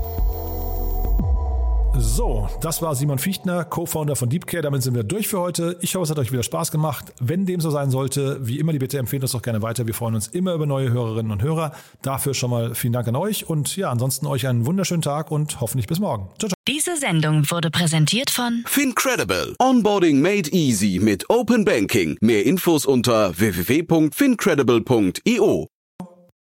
So, 2.03 2.49
das 2.61 2.81
war 2.81 2.95
Simon 2.95 3.19
Fichtner, 3.19 3.63
Co-Founder 3.63 4.15
von 4.15 4.27
Deepcare. 4.27 4.63
Damit 4.63 4.81
sind 4.81 4.95
wir 4.95 5.03
durch 5.03 5.27
für 5.27 5.39
heute. 5.39 5.77
Ich 5.81 5.93
hoffe, 5.93 6.05
es 6.05 6.09
hat 6.09 6.17
euch 6.17 6.31
wieder 6.31 6.41
Spaß 6.41 6.71
gemacht. 6.71 7.13
Wenn 7.19 7.45
dem 7.45 7.61
so 7.61 7.69
sein 7.69 7.91
sollte, 7.91 8.39
wie 8.41 8.57
immer 8.57 8.71
die 8.71 8.79
Bitte 8.79 8.97
empfehlen 8.97 9.21
uns 9.21 9.33
doch 9.33 9.43
gerne 9.43 9.61
weiter. 9.61 9.85
Wir 9.85 9.93
freuen 9.93 10.15
uns 10.15 10.27
immer 10.27 10.55
über 10.55 10.65
neue 10.65 10.91
Hörerinnen 10.91 11.31
und 11.31 11.43
Hörer. 11.43 11.73
Dafür 12.01 12.33
schon 12.33 12.49
mal 12.49 12.73
vielen 12.73 12.93
Dank 12.93 13.07
an 13.07 13.15
euch 13.15 13.47
und 13.47 13.77
ja, 13.77 13.91
ansonsten 13.91 14.25
euch 14.25 14.47
einen 14.47 14.65
wunderschönen 14.65 15.03
Tag 15.03 15.29
und 15.29 15.61
hoffentlich 15.61 15.85
bis 15.85 15.99
morgen. 15.99 16.29
Ciao, 16.39 16.49
ciao. 16.49 16.55
Diese 16.67 16.97
Sendung 16.97 17.43
wurde 17.51 17.69
präsentiert 17.69 18.31
von 18.31 18.63
Fincredible. 18.65 19.53
Onboarding 19.59 20.21
made 20.21 20.49
easy 20.51 20.97
mit 20.99 21.29
Open 21.29 21.65
Banking. 21.65 22.17
Mehr 22.19 22.47
Infos 22.47 22.87
unter 22.87 23.37
www.fincredible.io. 23.37 25.67